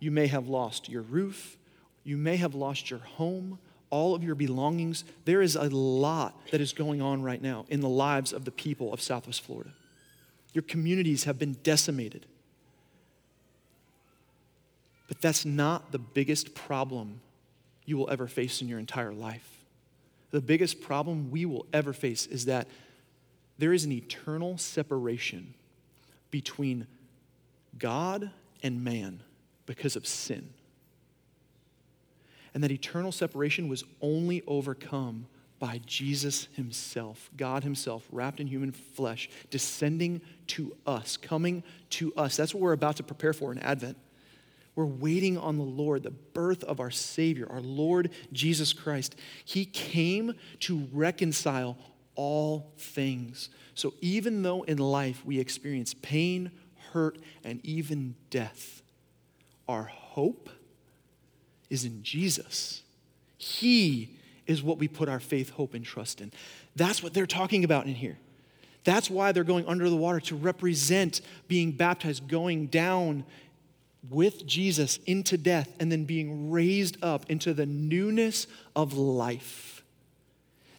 you 0.00 0.10
may 0.10 0.26
have 0.26 0.48
lost 0.48 0.88
your 0.88 1.02
roof, 1.02 1.56
you 2.02 2.16
may 2.16 2.38
have 2.38 2.56
lost 2.56 2.90
your 2.90 2.98
home, 2.98 3.60
all 3.90 4.16
of 4.16 4.24
your 4.24 4.34
belongings. 4.34 5.04
There 5.26 5.42
is 5.42 5.54
a 5.54 5.68
lot 5.68 6.36
that 6.50 6.60
is 6.60 6.72
going 6.72 7.02
on 7.02 7.22
right 7.22 7.40
now 7.40 7.66
in 7.68 7.78
the 7.78 7.88
lives 7.88 8.32
of 8.32 8.44
the 8.44 8.50
people 8.50 8.92
of 8.92 9.00
Southwest 9.00 9.42
Florida. 9.42 9.70
Your 10.54 10.62
communities 10.62 11.22
have 11.22 11.38
been 11.38 11.52
decimated. 11.62 12.26
That's 15.24 15.46
not 15.46 15.90
the 15.90 15.98
biggest 15.98 16.54
problem 16.54 17.22
you 17.86 17.96
will 17.96 18.10
ever 18.10 18.26
face 18.26 18.60
in 18.60 18.68
your 18.68 18.78
entire 18.78 19.14
life. 19.14 19.64
The 20.32 20.42
biggest 20.42 20.82
problem 20.82 21.30
we 21.30 21.46
will 21.46 21.64
ever 21.72 21.94
face 21.94 22.26
is 22.26 22.44
that 22.44 22.68
there 23.56 23.72
is 23.72 23.86
an 23.86 23.92
eternal 23.92 24.58
separation 24.58 25.54
between 26.30 26.86
God 27.78 28.32
and 28.62 28.84
man 28.84 29.22
because 29.64 29.96
of 29.96 30.06
sin. 30.06 30.50
And 32.52 32.62
that 32.62 32.70
eternal 32.70 33.10
separation 33.10 33.66
was 33.66 33.82
only 34.02 34.42
overcome 34.46 35.24
by 35.58 35.80
Jesus 35.86 36.48
Himself, 36.54 37.30
God 37.34 37.64
Himself, 37.64 38.06
wrapped 38.12 38.40
in 38.40 38.46
human 38.46 38.72
flesh, 38.72 39.30
descending 39.48 40.20
to 40.48 40.76
us, 40.86 41.16
coming 41.16 41.62
to 41.88 42.12
us. 42.14 42.36
That's 42.36 42.52
what 42.52 42.62
we're 42.62 42.72
about 42.72 42.96
to 42.96 43.02
prepare 43.02 43.32
for 43.32 43.52
in 43.52 43.58
Advent. 43.60 43.96
We're 44.76 44.86
waiting 44.86 45.38
on 45.38 45.56
the 45.56 45.64
Lord, 45.64 46.02
the 46.02 46.10
birth 46.10 46.64
of 46.64 46.80
our 46.80 46.90
Savior, 46.90 47.46
our 47.48 47.60
Lord 47.60 48.10
Jesus 48.32 48.72
Christ. 48.72 49.14
He 49.44 49.64
came 49.64 50.34
to 50.60 50.88
reconcile 50.92 51.76
all 52.16 52.72
things. 52.78 53.50
So 53.74 53.94
even 54.00 54.42
though 54.42 54.62
in 54.62 54.78
life 54.78 55.24
we 55.24 55.38
experience 55.38 55.94
pain, 55.94 56.50
hurt, 56.92 57.18
and 57.44 57.64
even 57.64 58.16
death, 58.30 58.82
our 59.68 59.84
hope 59.84 60.50
is 61.70 61.84
in 61.84 62.02
Jesus. 62.02 62.82
He 63.36 64.16
is 64.46 64.62
what 64.62 64.78
we 64.78 64.88
put 64.88 65.08
our 65.08 65.20
faith, 65.20 65.50
hope, 65.50 65.74
and 65.74 65.84
trust 65.84 66.20
in. 66.20 66.32
That's 66.76 67.02
what 67.02 67.14
they're 67.14 67.26
talking 67.26 67.64
about 67.64 67.86
in 67.86 67.94
here. 67.94 68.18
That's 68.84 69.08
why 69.08 69.32
they're 69.32 69.44
going 69.44 69.66
under 69.66 69.88
the 69.88 69.96
water 69.96 70.20
to 70.20 70.36
represent 70.36 71.22
being 71.48 71.72
baptized, 71.72 72.28
going 72.28 72.66
down 72.66 73.24
with 74.10 74.46
Jesus 74.46 74.98
into 75.06 75.36
death 75.36 75.74
and 75.80 75.90
then 75.90 76.04
being 76.04 76.50
raised 76.50 77.02
up 77.02 77.30
into 77.30 77.54
the 77.54 77.66
newness 77.66 78.46
of 78.76 78.94
life. 78.94 79.82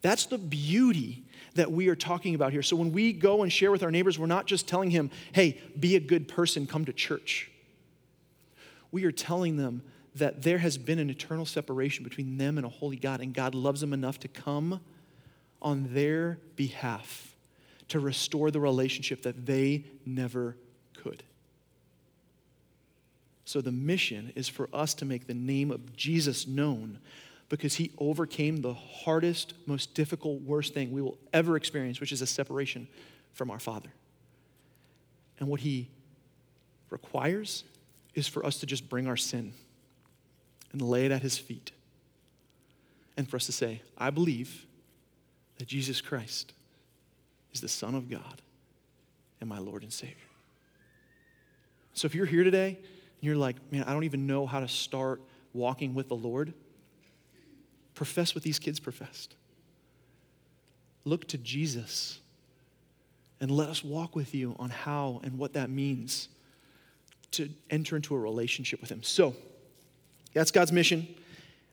That's 0.02 0.28
the 0.28 0.38
beauty 0.38 1.24
that 1.56 1.72
we 1.72 1.88
are 1.88 1.96
talking 1.96 2.36
about 2.36 2.52
here. 2.52 2.62
So 2.62 2.76
when 2.76 2.92
we 2.92 3.14
go 3.14 3.44
and 3.44 3.52
share 3.52 3.72
with 3.72 3.82
our 3.82 3.92
neighbors, 3.92 4.20
we're 4.20 4.28
not 4.28 4.46
just 4.46 4.68
telling 4.68 4.92
him, 4.92 5.10
hey, 5.32 5.60
be 5.80 5.96
a 5.96 6.00
good 6.00 6.28
person, 6.28 6.68
come 6.68 6.86
to 6.86 6.94
church. 6.94 7.50
We 8.92 9.06
are 9.06 9.12
telling 9.12 9.58
them 9.58 9.82
that 10.16 10.44
there 10.44 10.60
has 10.60 10.78
been 10.78 11.00
an 11.00 11.10
eternal 11.10 11.46
separation 11.46 12.04
between 12.04 12.38
them 12.38 12.58
and 12.58 12.66
a 12.66 12.70
holy 12.70 12.98
God, 12.98 13.22
and 13.22 13.34
God 13.34 13.56
loves 13.56 13.82
them 13.82 13.94
enough 13.94 14.20
to 14.20 14.28
come 14.28 14.80
on 15.62 15.94
their 15.94 16.40
behalf 16.56 17.36
to 17.88 18.00
restore 18.00 18.52
the 18.52 18.60
relationship 18.60 19.24
that 19.24 19.46
they 19.46 19.86
never 20.06 20.56
could. 20.96 21.24
So 23.46 23.62
the 23.62 23.72
mission 23.72 24.34
is 24.36 24.50
for 24.50 24.68
us 24.74 24.96
to 24.96 25.06
make 25.06 25.28
the 25.28 25.36
name 25.36 25.72
of 25.72 25.96
Jesus 25.96 26.48
known 26.48 26.98
because 27.48 27.76
he 27.76 27.92
overcame 28.00 28.58
the 28.58 28.74
hardest, 28.74 29.54
most 29.68 29.94
difficult, 29.94 30.42
worst 30.42 30.74
thing 30.74 30.92
we 30.92 31.02
will 31.02 31.20
ever 31.32 31.56
experience, 31.56 32.00
which 32.00 32.12
is 32.12 32.24
a 32.24 32.28
separation 32.28 32.88
from 33.34 33.52
our 33.52 33.60
Father. 33.60 33.90
And 35.40 35.48
what 35.48 35.60
he 35.60 35.90
requires 36.90 37.64
is 38.16 38.28
for 38.28 38.44
us 38.44 38.58
to 38.60 38.66
just 38.66 38.90
bring 38.90 39.08
our 39.08 39.18
sin 39.18 39.54
and 40.72 40.82
lay 40.82 41.06
it 41.06 41.12
at 41.12 41.22
his 41.22 41.38
feet. 41.38 41.72
And 43.16 43.30
for 43.30 43.36
us 43.36 43.46
to 43.46 43.52
say, 43.52 43.82
I 43.96 44.10
believe 44.10 44.66
that 45.60 45.68
Jesus 45.68 46.02
Christ 46.02 46.52
is 47.54 47.62
the 47.62 47.70
Son 47.70 47.94
of 47.94 48.10
God 48.10 48.42
and 49.40 49.48
my 49.48 49.60
Lord 49.60 49.84
and 49.84 49.94
Savior. 49.94 50.16
So 51.94 52.08
if 52.08 52.16
you're 52.16 52.26
here 52.26 52.44
today 52.44 52.80
you're 53.22 53.36
like, 53.36 53.56
man, 53.72 53.84
I 53.84 53.94
don't 53.94 54.04
even 54.04 54.28
know 54.28 54.46
how 54.46 54.60
to 54.60 54.68
start 54.68 55.22
walking 55.54 55.94
with 55.94 56.10
the 56.10 56.16
Lord, 56.16 56.54
profess 57.94 58.36
what 58.36 58.44
these 58.44 58.60
kids 58.60 58.80
professed. 58.80 59.36
Look 61.06 61.28
to 61.30 61.38
Jesus 61.38 62.20
and 63.40 63.52
let 63.52 63.70
us 63.70 63.84
walk 63.84 64.16
with 64.16 64.34
you 64.34 64.56
on 64.60 64.70
how 64.70 65.22
and 65.24 65.38
what 65.38 65.54
that 65.54 65.70
means 65.70 66.30
to 67.32 67.50
enter 67.70 67.96
into 67.96 68.16
a 68.16 68.20
relationship 68.20 68.82
with 68.82 68.90
Him. 68.90 69.04
So, 69.04 69.36
that's 70.34 70.52
God's 70.52 70.72
mission, 70.72 71.08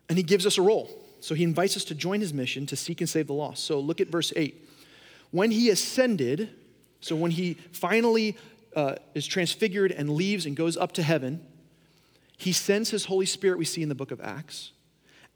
and 0.09 0.19
He 0.19 0.25
gives 0.25 0.47
us 0.47 0.59
a 0.59 0.63
role. 0.63 0.91
So, 1.21 1.35
He 1.35 1.45
invites 1.45 1.77
us 1.77 1.85
to 1.85 1.95
join 1.95 2.21
His 2.21 2.35
mission 2.35 2.67
to 2.67 2.77
seek 2.77 3.01
and 3.01 3.09
save 3.09 3.29
the 3.29 3.33
lost. 3.33 3.65
So, 3.65 3.81
look 3.81 4.01
at 4.01 4.09
verse 4.09 4.33
8. 4.35 4.69
When 5.31 5.51
He 5.51 5.71
ascended, 5.71 6.51
so 7.01 7.17
when 7.17 7.31
He 7.31 7.55
finally 7.73 8.37
uh, 8.75 8.97
is 9.15 9.27
transfigured 9.27 9.93
and 9.93 10.11
leaves 10.11 10.47
and 10.47 10.57
goes 10.57 10.77
up 10.77 10.93
to 10.93 11.03
heaven, 11.03 11.45
He 12.37 12.53
sends 12.53 12.91
His 12.91 13.07
Holy 13.07 13.27
Spirit, 13.27 13.59
we 13.59 13.65
see 13.65 13.83
in 13.83 13.89
the 13.89 13.95
book 13.95 14.11
of 14.11 14.21
Acts, 14.21 14.73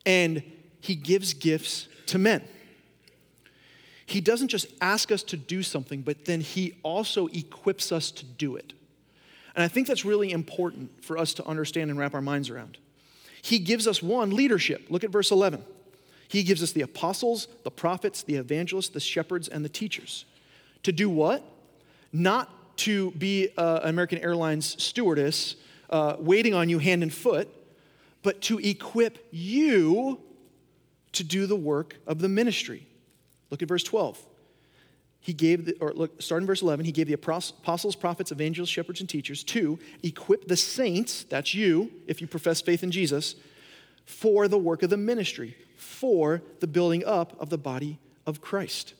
and 0.05 0.42
He 0.81 0.94
gives 0.94 1.35
gifts 1.35 1.88
to 2.07 2.18
men. 2.18 2.42
He 4.07 4.20
doesn't 4.20 4.49
just 4.49 4.66
ask 4.81 5.11
us 5.11 5.25
to 5.25 5.37
do 5.37 5.62
something, 5.62 6.03
but 6.03 6.25
then 6.25 6.40
He 6.40 6.75
also 6.83 7.27
equips 7.29 7.90
us 7.90 8.11
to 8.12 8.25
do 8.25 8.57
it. 8.57 8.72
And 9.57 9.64
I 9.64 9.68
think 9.68 9.87
that's 9.87 10.05
really 10.05 10.31
important 10.31 11.05
for 11.05 11.16
us 11.16 11.35
to 11.35 11.46
understand 11.46 11.90
and 11.90 11.99
wrap 11.99 12.14
our 12.14 12.20
minds 12.20 12.51
around. 12.51 12.79
He 13.42 13.59
gives 13.59 13.87
us 13.87 14.03
one 14.03 14.31
leadership. 14.31 14.87
Look 14.90 15.03
at 15.03 15.11
verse 15.11 15.31
11. 15.31 15.64
He 16.29 16.42
gives 16.42 16.62
us 16.62 16.72
the 16.72 16.83
apostles, 16.83 17.49
the 17.62 17.70
prophets, 17.70 18.22
the 18.22 18.35
evangelists, 18.35 18.88
the 18.88 19.01
shepherds, 19.01 19.49
and 19.49 19.64
the 19.64 19.68
teachers. 19.68 20.25
To 20.83 20.92
do 20.92 21.09
what? 21.09 21.42
Not 22.12 22.53
to 22.77 23.11
be 23.12 23.49
uh, 23.57 23.81
an 23.83 23.91
American 23.91 24.19
Airlines 24.19 24.83
stewardess 24.83 25.57
uh, 25.91 26.17
waiting 26.19 26.55
on 26.55 26.69
you 26.69 26.79
hand 26.79 27.03
and 27.03 27.12
foot, 27.12 27.49
but 28.23 28.41
to 28.43 28.59
equip 28.59 29.27
you 29.31 30.21
to 31.12 31.25
do 31.25 31.47
the 31.47 31.57
work 31.57 31.97
of 32.07 32.19
the 32.19 32.29
ministry. 32.29 32.87
Look 33.51 33.62
at 33.62 33.69
verse 33.69 33.83
12. 33.85 34.25
He 35.21 35.33
gave, 35.33 35.65
the, 35.65 35.77
or 35.81 35.93
look, 35.93 36.23
start 36.23 36.43
in 36.43 36.47
verse 36.47 36.62
11, 36.62 36.85
he 36.85 36.93
gave 36.93 37.09
the 37.09 37.12
apostles, 37.12 37.97
prophets, 37.97 38.31
evangelists, 38.31 38.71
shepherds, 38.71 39.01
and 39.01 39.09
teachers 39.09 39.43
to 39.45 39.79
equip 40.03 40.47
the 40.47 40.57
saints, 40.57 41.25
that's 41.25 41.53
you, 41.53 41.91
if 42.07 42.21
you 42.21 42.29
profess 42.29 42.61
faith 42.61 42.85
in 42.85 42.93
Jesus, 42.93 43.35
for 44.05 44.47
the 44.47 44.59
work 44.59 44.85
of 44.85 44.91
the 44.91 44.97
ministry, 44.97 45.57
for 45.77 46.43
the 46.61 46.69
building 46.69 47.05
up 47.05 47.35
of 47.41 47.51
the 47.51 47.59
body 47.59 47.99
of 48.25 48.41
Christ. 48.41 48.95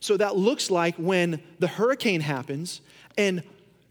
So 0.00 0.16
that 0.16 0.36
looks 0.36 0.70
like 0.70 0.94
when 0.96 1.42
the 1.58 1.66
hurricane 1.66 2.20
happens 2.20 2.80
and 3.18 3.42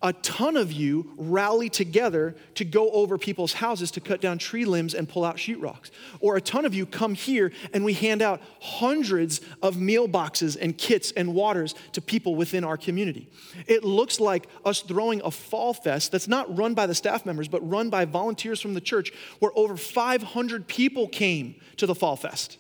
a 0.04 0.14
ton 0.14 0.56
of 0.56 0.72
you 0.72 1.12
rally 1.18 1.70
together 1.70 2.36
to 2.54 2.64
go 2.64 2.92
over 2.92 3.18
people's 3.18 3.54
houses 3.54 3.90
to 3.92 4.00
cut 4.00 4.22
down 4.22 4.38
tree 4.38 4.64
limbs 4.64 4.94
and 4.94 5.10
pull 5.10 5.26
out 5.26 5.38
sheetrocks. 5.38 5.90
Or 6.20 6.38
a 6.38 6.42
ton 6.42 6.66
of 6.66 6.76
you 6.76 6.86
come 6.86 7.16
here 7.16 7.52
and 7.74 7.84
we 7.84 7.94
hand 7.94 8.22
out 8.22 8.40
hundreds 8.62 9.42
of 9.64 9.82
meal 9.82 10.08
boxes 10.08 10.56
and 10.56 10.78
kits 10.78 11.12
and 11.14 11.34
waters 11.34 11.74
to 11.94 12.02
people 12.02 12.36
within 12.36 12.64
our 12.64 12.78
community. 12.78 13.28
It 13.66 13.84
looks 13.84 14.20
like 14.20 14.48
us 14.64 14.82
throwing 14.82 15.20
a 15.24 15.32
fall 15.32 15.74
fest 15.74 16.12
that's 16.12 16.28
not 16.28 16.56
run 16.56 16.76
by 16.76 16.86
the 16.86 16.96
staff 16.96 17.26
members, 17.26 17.48
but 17.48 17.68
run 17.68 17.90
by 17.90 18.06
volunteers 18.06 18.62
from 18.62 18.76
the 18.76 18.82
church, 18.82 19.12
where 19.40 19.52
over 19.56 19.76
500 19.76 20.68
people 20.68 21.08
came 21.08 21.56
to 21.78 21.88
the 21.88 21.96
fall 21.96 22.16
fest. 22.16 22.60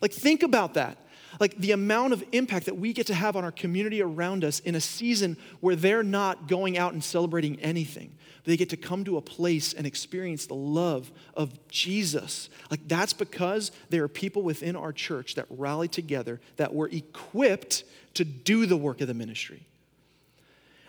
Like, 0.00 0.12
think 0.12 0.44
about 0.44 0.74
that 0.74 0.96
like 1.40 1.56
the 1.58 1.72
amount 1.72 2.12
of 2.12 2.24
impact 2.32 2.66
that 2.66 2.76
we 2.76 2.92
get 2.92 3.06
to 3.08 3.14
have 3.14 3.36
on 3.36 3.44
our 3.44 3.52
community 3.52 4.02
around 4.02 4.44
us 4.44 4.60
in 4.60 4.74
a 4.74 4.80
season 4.80 5.36
where 5.60 5.76
they're 5.76 6.02
not 6.02 6.48
going 6.48 6.78
out 6.78 6.92
and 6.92 7.02
celebrating 7.02 7.58
anything. 7.60 8.12
They 8.44 8.56
get 8.56 8.70
to 8.70 8.76
come 8.76 9.04
to 9.04 9.18
a 9.18 9.20
place 9.20 9.74
and 9.74 9.86
experience 9.86 10.46
the 10.46 10.54
love 10.54 11.12
of 11.34 11.68
Jesus. 11.68 12.48
Like 12.70 12.80
that's 12.88 13.12
because 13.12 13.72
there 13.90 14.02
are 14.04 14.08
people 14.08 14.42
within 14.42 14.74
our 14.74 14.92
church 14.92 15.34
that 15.34 15.46
rally 15.50 15.88
together 15.88 16.40
that 16.56 16.74
were 16.74 16.88
equipped 16.88 17.84
to 18.14 18.24
do 18.24 18.66
the 18.66 18.76
work 18.76 19.00
of 19.00 19.08
the 19.08 19.14
ministry. 19.14 19.66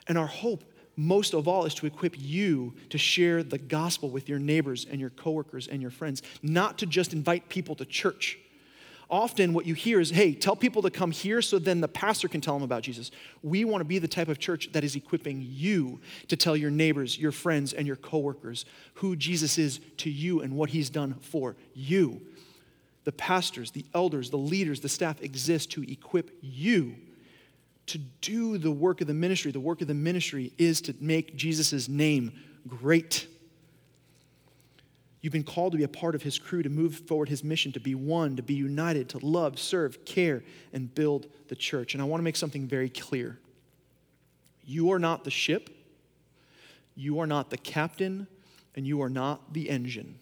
And 0.08 0.18
our 0.18 0.28
hope 0.28 0.64
most 0.96 1.34
of 1.34 1.48
all 1.48 1.66
is 1.66 1.74
to 1.76 1.86
equip 1.86 2.16
you 2.18 2.74
to 2.90 2.98
share 2.98 3.42
the 3.42 3.58
gospel 3.58 4.10
with 4.10 4.28
your 4.28 4.40
neighbors 4.40 4.86
and 4.90 5.00
your 5.00 5.12
coworkers 5.12 5.68
and 5.68 5.82
your 5.82 5.92
friends, 5.92 6.22
not 6.42 6.78
to 6.80 6.86
just 6.86 7.14
invite 7.14 7.48
people 7.48 7.74
to 7.76 7.86
church 7.86 8.38
often 9.10 9.54
what 9.54 9.66
you 9.66 9.74
hear 9.74 10.00
is, 10.00 10.10
hey, 10.12 10.34
tell 10.34 10.56
people 10.56 10.82
to 10.84 10.92
come 10.92 11.12
here 11.12 11.42
so 11.42 11.60
then 11.60 11.82
the 11.82 11.88
pastor 11.88 12.28
can 12.28 12.42
tell 12.42 12.54
them 12.54 12.64
about 12.64 12.84
Jesus. 12.84 13.12
We 13.42 13.66
want 13.66 13.82
to 13.82 13.86
be 13.86 14.00
the 14.00 14.08
type 14.08 14.28
of 14.28 14.40
church 14.40 14.72
that 14.74 14.84
is 14.84 14.96
equipping 14.96 15.46
you 15.48 16.00
to 16.28 16.36
tell 16.36 16.56
your 16.56 16.72
neighbors, 16.72 17.18
your 17.18 17.32
friends, 17.32 17.74
and 17.74 17.88
your 17.88 17.96
coworkers 17.96 18.66
who 18.96 19.16
Jesus 19.16 19.58
is 19.58 19.80
to 19.98 20.10
you 20.10 20.42
and 20.42 20.56
what 20.56 20.70
he's 20.70 20.90
done 20.90 21.16
for 21.22 21.56
you. 21.74 22.22
The 23.06 23.12
pastors, 23.12 23.72
the 23.72 23.86
elders, 23.94 24.30
the 24.30 24.38
leaders, 24.38 24.82
the 24.82 24.90
staff 24.90 25.22
exist 25.22 25.72
to 25.72 25.92
equip 25.92 26.32
you 26.42 26.96
to 27.88 27.98
do 28.22 28.60
the 28.60 28.70
work 28.70 29.02
of 29.02 29.08
the 29.08 29.14
ministry. 29.16 29.52
The 29.52 29.60
work 29.60 29.82
of 29.82 29.88
the 29.88 29.96
ministry 29.96 30.54
is 30.60 30.80
to 30.82 30.96
make 31.00 31.36
Jesus' 31.36 31.90
name 31.90 32.32
great. 32.68 33.26
You've 35.22 35.34
been 35.34 35.44
called 35.44 35.74
to 35.74 35.78
be 35.78 35.84
a 35.84 35.90
part 35.90 36.16
of 36.16 36.24
his 36.24 36.40
crew, 36.40 36.64
to 36.64 36.70
move 36.70 36.96
forward 36.96 37.28
his 37.28 37.44
mission, 37.44 37.72
to 37.74 37.80
be 37.80 37.94
one, 37.94 38.38
to 38.38 38.44
be 38.44 38.54
united, 38.54 39.10
to 39.10 39.18
love, 39.26 39.60
serve, 39.60 40.06
care, 40.06 40.44
and 40.72 40.94
build 40.94 41.28
the 41.50 41.56
church. 41.56 41.94
And 41.94 42.02
I 42.02 42.06
want 42.06 42.22
to 42.22 42.24
make 42.24 42.38
something 42.38 42.68
very 42.68 42.90
clear. 42.90 43.38
You 44.64 44.92
are 44.92 45.00
not 45.00 45.24
the 45.24 45.32
ship, 45.32 45.70
you 46.96 47.20
are 47.20 47.28
not 47.28 47.50
the 47.50 47.58
captain, 47.58 48.28
and 48.76 48.88
you 48.88 49.02
are 49.02 49.10
not 49.10 49.54
the 49.54 49.70
engine. 49.70 50.20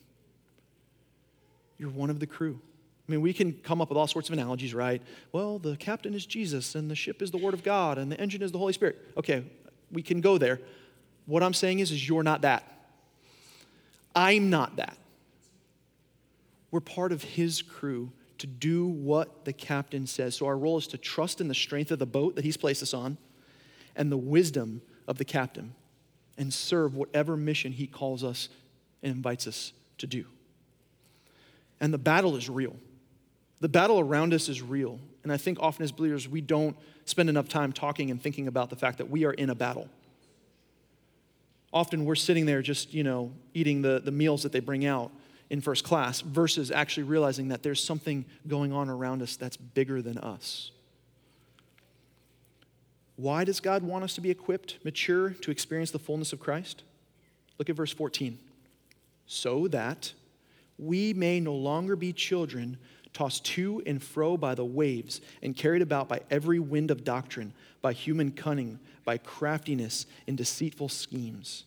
You're 1.78 1.90
one 1.90 2.10
of 2.10 2.20
the 2.20 2.28
crew. 2.28 2.60
I 3.08 3.12
mean, 3.12 3.22
we 3.22 3.34
can 3.34 3.54
come 3.54 3.82
up 3.82 3.90
with 3.90 3.98
all 3.98 4.08
sorts 4.08 4.30
of 4.30 4.34
analogies, 4.34 4.74
right? 4.74 5.02
Well, 5.32 5.60
the 5.60 5.78
captain 5.78 6.14
is 6.14 6.26
Jesus, 6.26 6.76
and 6.76 6.90
the 6.90 6.96
ship 6.96 7.22
is 7.22 7.32
the 7.32 7.38
Word 7.38 7.54
of 7.54 7.64
God, 7.64 7.98
and 7.98 8.12
the 8.12 8.20
engine 8.20 8.42
is 8.42 8.52
the 8.52 8.58
Holy 8.58 8.74
Spirit. 8.74 8.98
Okay, 9.16 9.44
we 9.92 10.02
can 10.02 10.22
go 10.22 10.38
there. 10.38 10.60
What 11.26 11.44
I'm 11.44 11.54
saying 11.54 11.80
is, 11.80 11.92
is 11.92 12.08
you're 12.08 12.24
not 12.24 12.42
that. 12.42 12.64
I'm 14.18 14.50
not 14.50 14.78
that. 14.78 14.98
We're 16.72 16.80
part 16.80 17.12
of 17.12 17.24
his 17.24 17.62
crew 17.62 18.12
to 18.40 18.48
do 18.48 18.88
what 18.88 19.46
the 19.46 19.54
captain 19.54 20.08
says. 20.08 20.36
So 20.36 20.48
our 20.48 20.58
role 20.58 20.80
is 20.80 20.88
to 20.88 20.98
trust 20.98 21.40
in 21.40 21.48
the 21.48 21.56
strength 21.56 21.92
of 21.92 22.00
the 22.00 22.08
boat 22.08 22.36
that 22.36 22.44
he's 22.44 22.58
placed 22.58 22.82
us 22.82 22.96
on 22.96 23.18
and 23.96 24.12
the 24.12 24.18
wisdom 24.18 24.82
of 25.08 25.20
the 25.20 25.26
captain 25.26 25.76
and 26.36 26.52
serve 26.52 26.96
whatever 26.96 27.38
mission 27.38 27.72
he 27.72 27.86
calls 27.86 28.24
us 28.24 28.50
and 29.04 29.12
invites 29.12 29.46
us 29.46 29.72
to 30.00 30.08
do. 30.08 30.26
And 31.80 31.94
the 31.94 32.00
battle 32.00 32.36
is 32.36 32.50
real. 32.50 32.76
The 33.60 33.70
battle 33.70 34.00
around 34.00 34.34
us 34.34 34.50
is 34.50 34.64
real. 34.64 35.00
And 35.22 35.32
I 35.32 35.38
think 35.38 35.60
often 35.62 35.84
as 35.84 35.92
believers, 35.92 36.28
we 36.28 36.42
don't 36.42 36.76
spend 37.06 37.30
enough 37.30 37.50
time 37.50 37.72
talking 37.72 38.10
and 38.10 38.20
thinking 38.20 38.48
about 38.48 38.72
the 38.72 38.76
fact 38.76 38.98
that 38.98 39.12
we 39.12 39.26
are 39.26 39.34
in 39.34 39.52
a 39.52 39.56
battle 39.56 39.90
often 41.74 42.06
we're 42.06 42.16
sitting 42.16 42.46
there 42.46 42.62
just, 42.62 42.94
you 42.94 43.04
know, 43.04 43.32
eating 43.54 43.82
the, 43.82 44.02
the 44.04 44.12
meals 44.12 44.44
that 44.44 44.52
they 44.52 44.60
bring 44.60 44.86
out 44.86 45.12
in 45.50 45.62
first 45.62 45.84
class 45.84 46.22
versus 46.22 46.72
actually 46.72 47.04
realizing 47.04 47.50
that 47.50 47.64
there's 47.64 47.84
something 47.84 48.26
going 48.48 48.74
on 48.74 48.90
around 48.90 49.22
us 49.22 49.36
that's 49.36 49.58
bigger 49.58 50.02
than 50.02 50.18
us. 50.18 50.72
Why 53.16 53.44
does 53.44 53.60
God 53.60 53.84
want 53.84 54.04
us 54.04 54.14
to 54.16 54.22
be 54.22 54.30
equipped, 54.30 54.78
mature, 54.84 55.32
to 55.32 55.52
experience 55.52 55.92
the 55.92 56.00
fullness 56.00 56.34
of 56.34 56.40
Christ? 56.40 56.84
Look 57.58 57.70
at 57.70 57.76
verse 57.76 57.92
14. 57.92 58.38
So 59.26 59.68
that 59.70 60.14
we 60.78 61.14
may 61.14 61.40
no 61.40 61.54
longer 61.54 61.96
be 61.96 62.14
children 62.14 62.78
tossed 63.14 63.46
to 63.46 63.82
and 63.86 64.02
fro 64.02 64.38
by 64.38 64.56
the 64.56 64.66
waves 64.66 65.22
and 65.42 65.56
carried 65.56 65.82
about 65.82 66.08
by 66.08 66.22
every 66.30 66.60
wind 66.60 66.92
of 66.92 67.04
doctrine, 67.04 67.54
by 67.82 67.94
human 67.94 68.32
cunning, 68.32 68.80
by 69.06 69.18
craftiness 69.18 70.06
in 70.28 70.36
deceitful 70.36 70.90
schemes. 70.90 71.66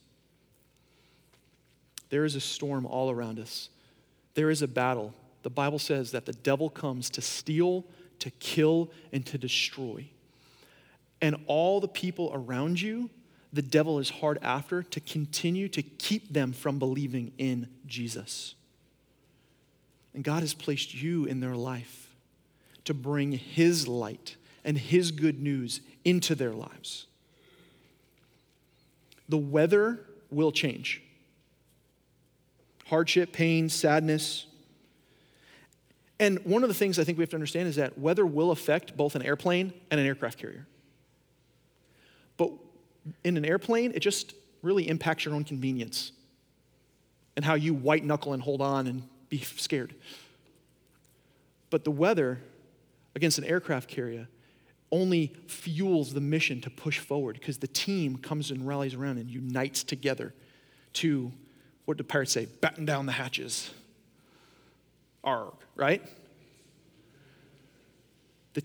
There 2.09 2.25
is 2.25 2.35
a 2.35 2.41
storm 2.41 2.85
all 2.85 3.09
around 3.09 3.39
us. 3.39 3.69
There 4.33 4.49
is 4.49 4.61
a 4.61 4.67
battle. 4.67 5.13
The 5.43 5.49
Bible 5.49 5.79
says 5.79 6.11
that 6.11 6.25
the 6.25 6.33
devil 6.33 6.69
comes 6.69 7.09
to 7.11 7.21
steal, 7.21 7.85
to 8.19 8.29
kill, 8.31 8.91
and 9.11 9.25
to 9.27 9.37
destroy. 9.37 10.07
And 11.21 11.35
all 11.47 11.79
the 11.79 11.87
people 11.87 12.31
around 12.33 12.79
you, 12.81 13.09
the 13.53 13.61
devil 13.61 13.99
is 13.99 14.09
hard 14.09 14.39
after 14.41 14.83
to 14.83 14.99
continue 14.99 15.67
to 15.69 15.81
keep 15.81 16.31
them 16.33 16.53
from 16.53 16.79
believing 16.79 17.31
in 17.37 17.67
Jesus. 17.85 18.55
And 20.13 20.23
God 20.23 20.41
has 20.41 20.53
placed 20.53 20.93
you 20.93 21.25
in 21.25 21.39
their 21.39 21.55
life 21.55 22.09
to 22.85 22.93
bring 22.93 23.31
His 23.31 23.87
light 23.87 24.35
and 24.63 24.77
His 24.77 25.11
good 25.11 25.41
news 25.41 25.81
into 26.03 26.35
their 26.35 26.51
lives. 26.51 27.05
The 29.29 29.37
weather 29.37 29.99
will 30.29 30.51
change 30.51 31.01
hardship, 32.91 33.31
pain, 33.31 33.69
sadness. 33.69 34.47
And 36.19 36.43
one 36.43 36.61
of 36.61 36.67
the 36.67 36.75
things 36.75 36.99
I 36.99 37.05
think 37.05 37.17
we 37.17 37.21
have 37.21 37.29
to 37.29 37.37
understand 37.37 37.69
is 37.69 37.77
that 37.77 37.97
weather 37.97 38.25
will 38.25 38.51
affect 38.51 38.97
both 38.97 39.15
an 39.15 39.21
airplane 39.21 39.71
and 39.89 39.97
an 39.97 40.05
aircraft 40.05 40.37
carrier. 40.37 40.67
But 42.35 42.51
in 43.23 43.37
an 43.37 43.45
airplane, 43.45 43.93
it 43.95 44.01
just 44.01 44.33
really 44.61 44.89
impacts 44.89 45.23
your 45.23 45.33
own 45.35 45.45
convenience 45.45 46.11
and 47.37 47.45
how 47.45 47.53
you 47.53 47.73
white 47.73 48.03
knuckle 48.03 48.33
and 48.33 48.43
hold 48.43 48.61
on 48.61 48.87
and 48.87 49.03
be 49.31 49.39
scared. 49.39 49.95
But 51.71 51.85
the 51.85 51.91
weather 51.91 52.39
against 53.15 53.39
an 53.39 53.45
aircraft 53.45 53.89
carrier 53.89 54.27
only 54.91 55.33
fuels 55.47 56.13
the 56.13 56.21
mission 56.21 56.61
to 56.61 56.69
push 56.69 56.99
forward 56.99 57.39
because 57.39 57.57
the 57.57 57.67
team 57.67 58.17
comes 58.17 58.51
and 58.51 58.67
rallies 58.67 58.93
around 58.93 59.17
and 59.17 59.29
unites 59.29 59.83
together 59.83 60.33
to, 60.93 61.31
what 61.85 61.97
do 61.97 62.03
pirates 62.03 62.33
say, 62.33 62.45
batten 62.59 62.85
down 62.85 63.05
the 63.05 63.13
hatches. 63.13 63.71
Arg, 65.23 65.53
right? 65.75 66.03
The, 68.53 68.63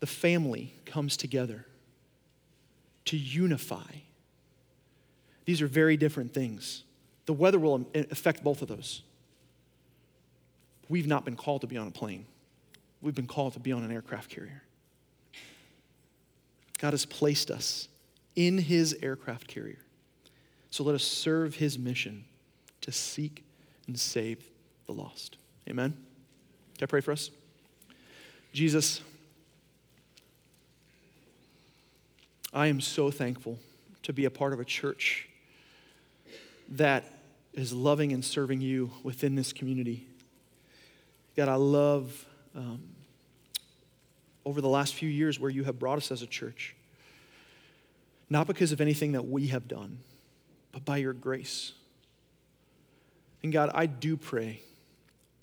the 0.00 0.06
family 0.06 0.74
comes 0.84 1.16
together 1.16 1.64
to 3.04 3.16
unify. 3.16 3.92
These 5.44 5.62
are 5.62 5.68
very 5.68 5.96
different 5.96 6.34
things. 6.34 6.82
The 7.26 7.34
weather 7.34 7.60
will 7.60 7.74
um, 7.74 7.86
affect 7.94 8.42
both 8.42 8.62
of 8.62 8.68
those. 8.68 9.02
We've 10.90 11.06
not 11.06 11.24
been 11.24 11.36
called 11.36 11.60
to 11.60 11.68
be 11.68 11.76
on 11.76 11.86
a 11.86 11.92
plane, 11.92 12.26
we've 13.00 13.14
been 13.14 13.28
called 13.28 13.54
to 13.54 13.60
be 13.60 13.70
on 13.72 13.84
an 13.84 13.92
aircraft 13.92 14.28
carrier. 14.28 14.64
God 16.78 16.92
has 16.92 17.06
placed 17.06 17.50
us 17.50 17.88
in 18.34 18.58
his 18.58 18.96
aircraft 19.00 19.46
carrier. 19.46 19.78
So 20.70 20.82
let 20.82 20.94
us 20.94 21.04
serve 21.04 21.54
his 21.54 21.78
mission 21.78 22.24
to 22.80 22.90
seek 22.90 23.44
and 23.86 23.98
save 23.98 24.44
the 24.86 24.92
lost. 24.92 25.36
Amen. 25.68 25.92
Can 26.76 26.84
I 26.84 26.86
pray 26.86 27.00
for 27.00 27.12
us? 27.12 27.30
Jesus, 28.52 29.00
I 32.52 32.66
am 32.66 32.80
so 32.80 33.12
thankful 33.12 33.60
to 34.02 34.12
be 34.12 34.24
a 34.24 34.30
part 34.30 34.52
of 34.52 34.58
a 34.58 34.64
church 34.64 35.28
that 36.70 37.04
is 37.52 37.72
loving 37.72 38.12
and 38.12 38.24
serving 38.24 38.60
you 38.60 38.90
within 39.04 39.36
this 39.36 39.52
community. 39.52 40.08
God, 41.40 41.48
I 41.48 41.54
love 41.54 42.26
um, 42.54 42.82
over 44.44 44.60
the 44.60 44.68
last 44.68 44.92
few 44.92 45.08
years 45.08 45.40
where 45.40 45.50
you 45.50 45.64
have 45.64 45.78
brought 45.78 45.96
us 45.96 46.12
as 46.12 46.20
a 46.20 46.26
church. 46.26 46.76
Not 48.28 48.46
because 48.46 48.72
of 48.72 48.80
anything 48.82 49.12
that 49.12 49.26
we 49.26 49.46
have 49.46 49.66
done, 49.66 50.00
but 50.70 50.84
by 50.84 50.98
your 50.98 51.14
grace. 51.14 51.72
And 53.42 53.50
God, 53.50 53.70
I 53.72 53.86
do 53.86 54.18
pray 54.18 54.60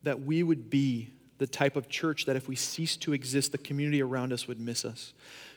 that 0.04 0.22
we 0.22 0.44
would 0.44 0.70
be 0.70 1.10
the 1.40 1.48
type 1.48 1.76
of 1.76 1.90
church 1.90 2.26
that 2.26 2.36
if 2.36 2.48
we 2.48 2.56
cease 2.56 2.96
to 2.98 3.14
exist, 3.14 3.52
the 3.52 3.58
community 3.58 4.04
around 4.04 4.32
us 4.32 4.48
would 4.48 4.60
miss 4.60 4.86
us. 4.86 5.14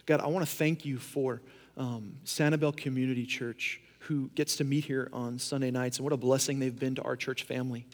God, 0.07 0.23
I 0.23 0.29
want 0.29 0.49
to 0.49 0.51
thank 0.51 0.87
you 0.87 0.97
for 0.97 1.43
um, 1.77 2.15
Sanibel 2.25 2.75
Community 2.75 3.27
Church 3.27 3.83
who 3.99 4.31
gets 4.37 4.57
to 4.57 4.65
meet 4.65 4.87
here 4.87 5.11
on 5.13 5.39
Sunday 5.39 5.71
nights, 5.71 5.99
and 5.99 6.05
what 6.05 6.15
a 6.15 6.17
blessing 6.17 6.61
they've 6.61 6.81
been 6.81 6.95
to 6.95 7.03
our 7.03 7.15
church 7.15 7.43
family. 7.43 7.85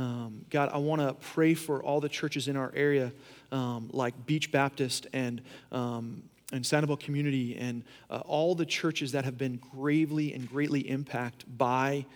Um, 0.00 0.46
God, 0.48 0.70
I 0.72 0.78
want 0.78 1.02
to 1.02 1.12
pray 1.32 1.52
for 1.52 1.82
all 1.82 2.00
the 2.00 2.08
churches 2.08 2.48
in 2.48 2.56
our 2.56 2.72
area, 2.74 3.12
um, 3.52 3.90
like 3.92 4.24
Beach 4.24 4.50
Baptist 4.50 5.06
and 5.12 5.42
um, 5.72 6.22
and 6.54 6.64
Sanibel 6.64 6.98
Community, 6.98 7.54
and 7.58 7.84
uh, 8.08 8.22
all 8.24 8.54
the 8.54 8.64
churches 8.64 9.12
that 9.12 9.26
have 9.26 9.36
been 9.36 9.60
gravely 9.74 10.32
and 10.32 10.48
greatly 10.48 10.80
impacted 10.88 11.58
by 11.58 12.06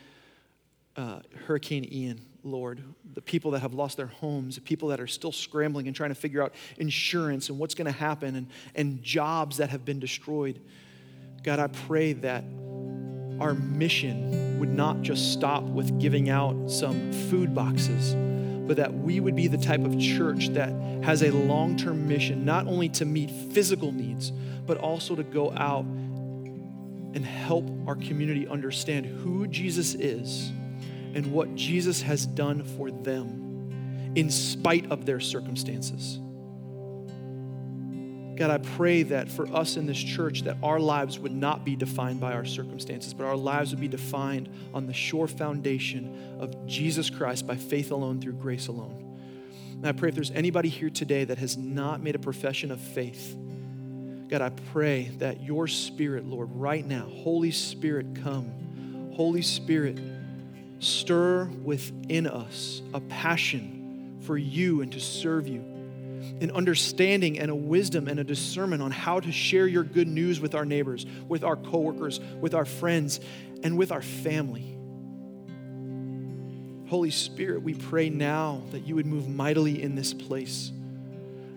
uh, 0.96 1.20
Hurricane 1.46 1.86
Ian, 1.92 2.22
Lord. 2.42 2.82
The 3.12 3.20
people 3.20 3.50
that 3.50 3.60
have 3.60 3.74
lost 3.74 3.98
their 3.98 4.06
homes, 4.06 4.54
the 4.54 4.62
people 4.62 4.88
that 4.88 4.98
are 4.98 5.06
still 5.06 5.30
scrambling 5.30 5.86
and 5.86 5.94
trying 5.94 6.10
to 6.10 6.14
figure 6.14 6.42
out 6.42 6.54
insurance 6.78 7.50
and 7.50 7.58
what's 7.58 7.74
going 7.74 7.92
to 7.92 7.98
happen, 7.98 8.34
and, 8.34 8.46
and 8.74 9.02
jobs 9.02 9.58
that 9.58 9.68
have 9.68 9.84
been 9.84 10.00
destroyed. 10.00 10.58
God, 11.42 11.58
I 11.58 11.66
pray 11.66 12.14
that 12.14 12.44
our 13.40 13.54
mission 13.54 14.58
would 14.58 14.68
not 14.68 15.02
just 15.02 15.32
stop 15.32 15.62
with 15.64 16.00
giving 16.00 16.30
out 16.30 16.70
some 16.70 17.12
food 17.28 17.54
boxes, 17.54 18.14
but 18.66 18.76
that 18.76 18.94
we 18.94 19.20
would 19.20 19.36
be 19.36 19.48
the 19.48 19.58
type 19.58 19.84
of 19.84 19.98
church 19.98 20.48
that 20.50 20.70
has 21.02 21.22
a 21.22 21.30
long 21.30 21.76
term 21.76 22.08
mission, 22.08 22.44
not 22.44 22.66
only 22.66 22.88
to 22.90 23.04
meet 23.04 23.30
physical 23.30 23.92
needs, 23.92 24.30
but 24.66 24.78
also 24.78 25.14
to 25.14 25.22
go 25.22 25.52
out 25.52 25.84
and 25.84 27.24
help 27.24 27.68
our 27.86 27.94
community 27.94 28.48
understand 28.48 29.06
who 29.06 29.46
Jesus 29.46 29.94
is 29.94 30.50
and 31.14 31.26
what 31.32 31.54
Jesus 31.54 32.02
has 32.02 32.26
done 32.26 32.64
for 32.64 32.90
them 32.90 34.12
in 34.16 34.30
spite 34.30 34.90
of 34.90 35.06
their 35.06 35.20
circumstances. 35.20 36.18
God, 38.36 38.50
I 38.50 38.58
pray 38.58 39.04
that 39.04 39.28
for 39.28 39.46
us 39.54 39.76
in 39.76 39.86
this 39.86 40.02
church 40.02 40.42
that 40.42 40.56
our 40.62 40.80
lives 40.80 41.20
would 41.20 41.32
not 41.32 41.64
be 41.64 41.76
defined 41.76 42.18
by 42.18 42.32
our 42.32 42.44
circumstances, 42.44 43.14
but 43.14 43.24
our 43.24 43.36
lives 43.36 43.70
would 43.70 43.80
be 43.80 43.88
defined 43.88 44.48
on 44.72 44.86
the 44.86 44.92
sure 44.92 45.28
foundation 45.28 46.36
of 46.40 46.66
Jesus 46.66 47.10
Christ 47.10 47.46
by 47.46 47.54
faith 47.54 47.92
alone 47.92 48.20
through 48.20 48.32
grace 48.32 48.66
alone. 48.66 49.18
And 49.72 49.86
I 49.86 49.92
pray 49.92 50.08
if 50.08 50.16
there's 50.16 50.32
anybody 50.32 50.68
here 50.68 50.90
today 50.90 51.24
that 51.24 51.38
has 51.38 51.56
not 51.56 52.02
made 52.02 52.16
a 52.16 52.18
profession 52.18 52.72
of 52.72 52.80
faith, 52.80 53.36
God, 54.28 54.42
I 54.42 54.48
pray 54.72 55.12
that 55.18 55.42
your 55.42 55.68
spirit, 55.68 56.24
Lord, 56.24 56.48
right 56.52 56.84
now, 56.84 57.06
Holy 57.08 57.52
Spirit, 57.52 58.16
come. 58.22 59.12
Holy 59.14 59.42
Spirit, 59.42 60.00
stir 60.80 61.44
within 61.62 62.26
us 62.26 62.82
a 62.92 63.00
passion 63.00 64.18
for 64.22 64.36
you 64.36 64.80
and 64.80 64.90
to 64.90 64.98
serve 64.98 65.46
you 65.46 65.73
an 66.40 66.50
understanding 66.50 67.38
and 67.38 67.50
a 67.50 67.54
wisdom 67.54 68.08
and 68.08 68.18
a 68.18 68.24
discernment 68.24 68.82
on 68.82 68.90
how 68.90 69.20
to 69.20 69.32
share 69.32 69.66
your 69.66 69.84
good 69.84 70.08
news 70.08 70.40
with 70.40 70.54
our 70.54 70.64
neighbors, 70.64 71.06
with 71.28 71.44
our 71.44 71.56
coworkers, 71.56 72.20
with 72.40 72.54
our 72.54 72.64
friends, 72.64 73.20
and 73.62 73.76
with 73.78 73.92
our 73.92 74.02
family. 74.02 74.70
Holy 76.88 77.10
Spirit, 77.10 77.62
we 77.62 77.74
pray 77.74 78.10
now 78.10 78.62
that 78.70 78.86
you 78.86 78.94
would 78.96 79.06
move 79.06 79.28
mightily 79.28 79.82
in 79.82 79.94
this 79.94 80.12
place, 80.12 80.70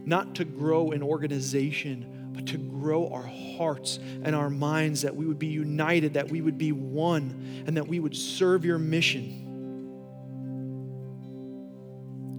not 0.06 0.36
to 0.36 0.46
grow 0.46 0.92
an 0.92 1.04
organization, 1.04 2.32
but 2.34 2.46
to 2.48 2.58
grow 2.58 3.10
our 3.10 3.30
hearts 3.58 4.00
and 4.24 4.36
our 4.36 4.50
minds, 4.50 5.02
that 5.02 5.16
we 5.16 5.26
would 5.26 5.40
be 5.40 5.48
united, 5.48 6.14
that 6.14 6.30
we 6.30 6.40
would 6.40 6.58
be 6.58 6.72
one, 6.72 7.64
and 7.68 7.76
that 7.78 7.88
we 7.88 8.00
would 8.00 8.16
serve 8.16 8.64
your 8.64 8.78
mission 8.78 9.44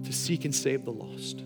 to 0.03 0.13
seek 0.13 0.45
and 0.45 0.55
save 0.55 0.85
the 0.85 0.91
lost. 0.91 1.43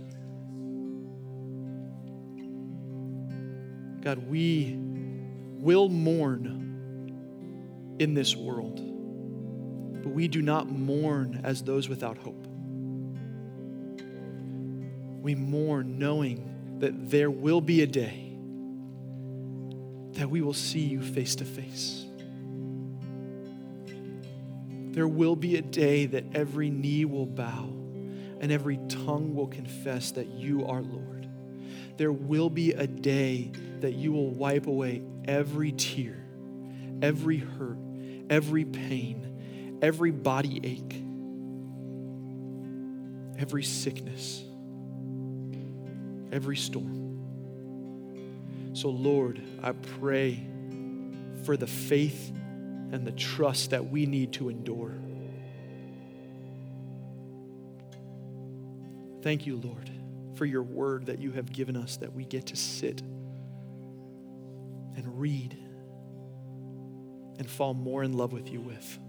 God, 4.03 4.27
we 4.27 4.75
will 4.77 5.87
mourn 5.87 7.95
in 7.99 8.13
this 8.13 8.35
world, 8.35 8.75
but 10.03 10.09
we 10.09 10.27
do 10.27 10.41
not 10.41 10.69
mourn 10.69 11.39
as 11.45 11.63
those 11.63 11.87
without 11.87 12.17
hope. 12.17 12.45
We 15.21 15.35
mourn 15.35 15.97
knowing 15.97 16.79
that 16.79 17.09
there 17.09 17.31
will 17.31 17.61
be 17.61 17.81
a 17.81 17.87
day 17.87 18.35
that 20.17 20.29
we 20.29 20.41
will 20.41 20.53
see 20.53 20.81
you 20.81 21.01
face 21.01 21.35
to 21.35 21.45
face. 21.45 22.05
There 24.91 25.07
will 25.07 25.37
be 25.37 25.55
a 25.55 25.61
day 25.61 26.07
that 26.07 26.25
every 26.35 26.69
knee 26.69 27.05
will 27.05 27.25
bow 27.25 27.69
and 28.41 28.51
every 28.51 28.79
tongue 28.89 29.33
will 29.33 29.47
confess 29.47 30.11
that 30.11 30.27
you 30.27 30.65
are 30.65 30.81
Lord 30.81 31.22
there 31.97 32.11
will 32.11 32.49
be 32.49 32.71
a 32.71 32.87
day 32.87 33.51
that 33.79 33.93
you 33.93 34.11
will 34.11 34.31
wipe 34.31 34.67
away 34.67 35.01
every 35.25 35.71
tear, 35.71 36.25
every 37.01 37.37
hurt, 37.37 37.77
every 38.29 38.65
pain, 38.65 39.79
every 39.81 40.11
body 40.11 40.59
ache, 40.63 41.03
every 43.39 43.63
sickness, 43.63 44.43
every 46.31 46.57
storm. 46.57 47.01
So, 48.73 48.89
Lord, 48.89 49.41
I 49.61 49.73
pray 49.73 50.47
for 51.43 51.57
the 51.57 51.67
faith 51.67 52.31
and 52.91 53.05
the 53.05 53.11
trust 53.11 53.69
that 53.71 53.89
we 53.89 54.05
need 54.05 54.33
to 54.33 54.49
endure. 54.49 54.99
Thank 59.21 59.45
you, 59.45 59.57
Lord 59.57 59.89
for 60.43 60.47
your 60.47 60.61
word 60.61 61.05
that 61.05 61.19
you 61.19 61.31
have 61.31 61.53
given 61.53 61.77
us 61.77 61.95
that 61.95 62.11
we 62.11 62.25
get 62.25 62.47
to 62.47 62.57
sit 62.57 62.99
and 62.99 65.17
read 65.17 65.57
and 67.39 67.49
fall 67.49 67.73
more 67.73 68.03
in 68.03 68.11
love 68.11 68.33
with 68.33 68.51
you 68.51 68.59
with. 68.59 68.99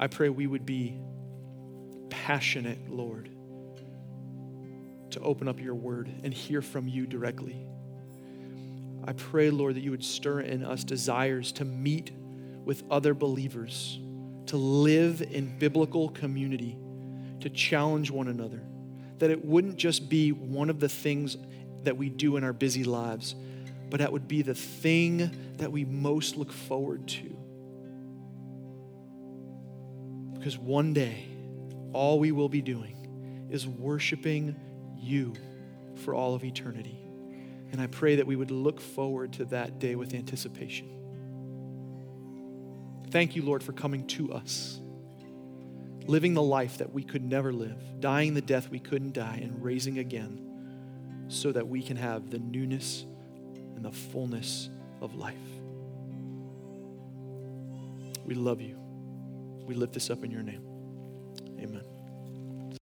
I 0.00 0.06
pray 0.06 0.30
we 0.30 0.46
would 0.46 0.64
be 0.64 0.98
passionate, 2.08 2.88
Lord, 2.88 3.28
to 5.10 5.20
open 5.20 5.46
up 5.46 5.60
your 5.60 5.74
word 5.74 6.10
and 6.22 6.32
hear 6.32 6.62
from 6.62 6.88
you 6.88 7.06
directly. 7.06 7.66
I 9.04 9.12
pray, 9.12 9.50
Lord, 9.50 9.74
that 9.74 9.82
you 9.82 9.90
would 9.90 10.02
stir 10.02 10.40
in 10.40 10.64
us 10.64 10.84
desires 10.84 11.52
to 11.52 11.66
meet 11.66 12.12
with 12.64 12.82
other 12.90 13.12
believers, 13.12 13.98
to 14.46 14.56
live 14.56 15.20
in 15.20 15.58
biblical 15.58 16.08
community, 16.08 16.78
to 17.40 17.50
challenge 17.50 18.10
one 18.10 18.28
another. 18.28 18.62
That 19.18 19.30
it 19.30 19.44
wouldn't 19.44 19.76
just 19.76 20.08
be 20.08 20.32
one 20.32 20.70
of 20.70 20.80
the 20.80 20.88
things 20.88 21.36
that 21.84 21.96
we 21.96 22.08
do 22.08 22.36
in 22.36 22.44
our 22.44 22.52
busy 22.52 22.84
lives, 22.84 23.34
but 23.90 24.00
that 24.00 24.12
would 24.12 24.28
be 24.28 24.42
the 24.42 24.54
thing 24.54 25.30
that 25.56 25.72
we 25.72 25.84
most 25.84 26.36
look 26.36 26.52
forward 26.52 27.06
to. 27.08 27.36
Because 30.34 30.56
one 30.56 30.92
day, 30.92 31.24
all 31.92 32.20
we 32.20 32.32
will 32.32 32.48
be 32.48 32.62
doing 32.62 33.48
is 33.50 33.66
worshiping 33.66 34.54
you 34.96 35.34
for 35.96 36.14
all 36.14 36.34
of 36.34 36.44
eternity. 36.44 36.98
And 37.72 37.80
I 37.80 37.86
pray 37.86 38.16
that 38.16 38.26
we 38.26 38.36
would 38.36 38.50
look 38.50 38.80
forward 38.80 39.32
to 39.34 39.44
that 39.46 39.78
day 39.78 39.94
with 39.94 40.14
anticipation. 40.14 40.88
Thank 43.10 43.36
you, 43.36 43.42
Lord, 43.42 43.62
for 43.62 43.72
coming 43.72 44.06
to 44.08 44.32
us, 44.32 44.80
living 46.08 46.32
the 46.32 46.42
life 46.42 46.78
that 46.78 46.92
we 46.92 47.04
could 47.04 47.22
never 47.22 47.52
live, 47.52 48.00
dying 48.00 48.32
the 48.34 48.40
death 48.40 48.70
we 48.70 48.80
couldn't 48.80 49.12
die, 49.12 49.38
and 49.42 49.62
raising 49.62 49.98
again 49.98 51.26
so 51.28 51.52
that 51.52 51.68
we 51.68 51.82
can 51.82 51.98
have 51.98 52.30
the 52.30 52.38
newness 52.38 53.04
and 53.76 53.84
the 53.84 53.92
fullness 53.92 54.70
of 55.02 55.14
life. 55.14 55.36
We 58.24 58.34
love 58.34 58.60
you. 58.60 58.76
We 59.66 59.74
lift 59.74 59.92
this 59.92 60.08
up 60.08 60.24
in 60.24 60.30
your 60.30 60.42
name. 60.42 60.62
Amen. 61.60 61.97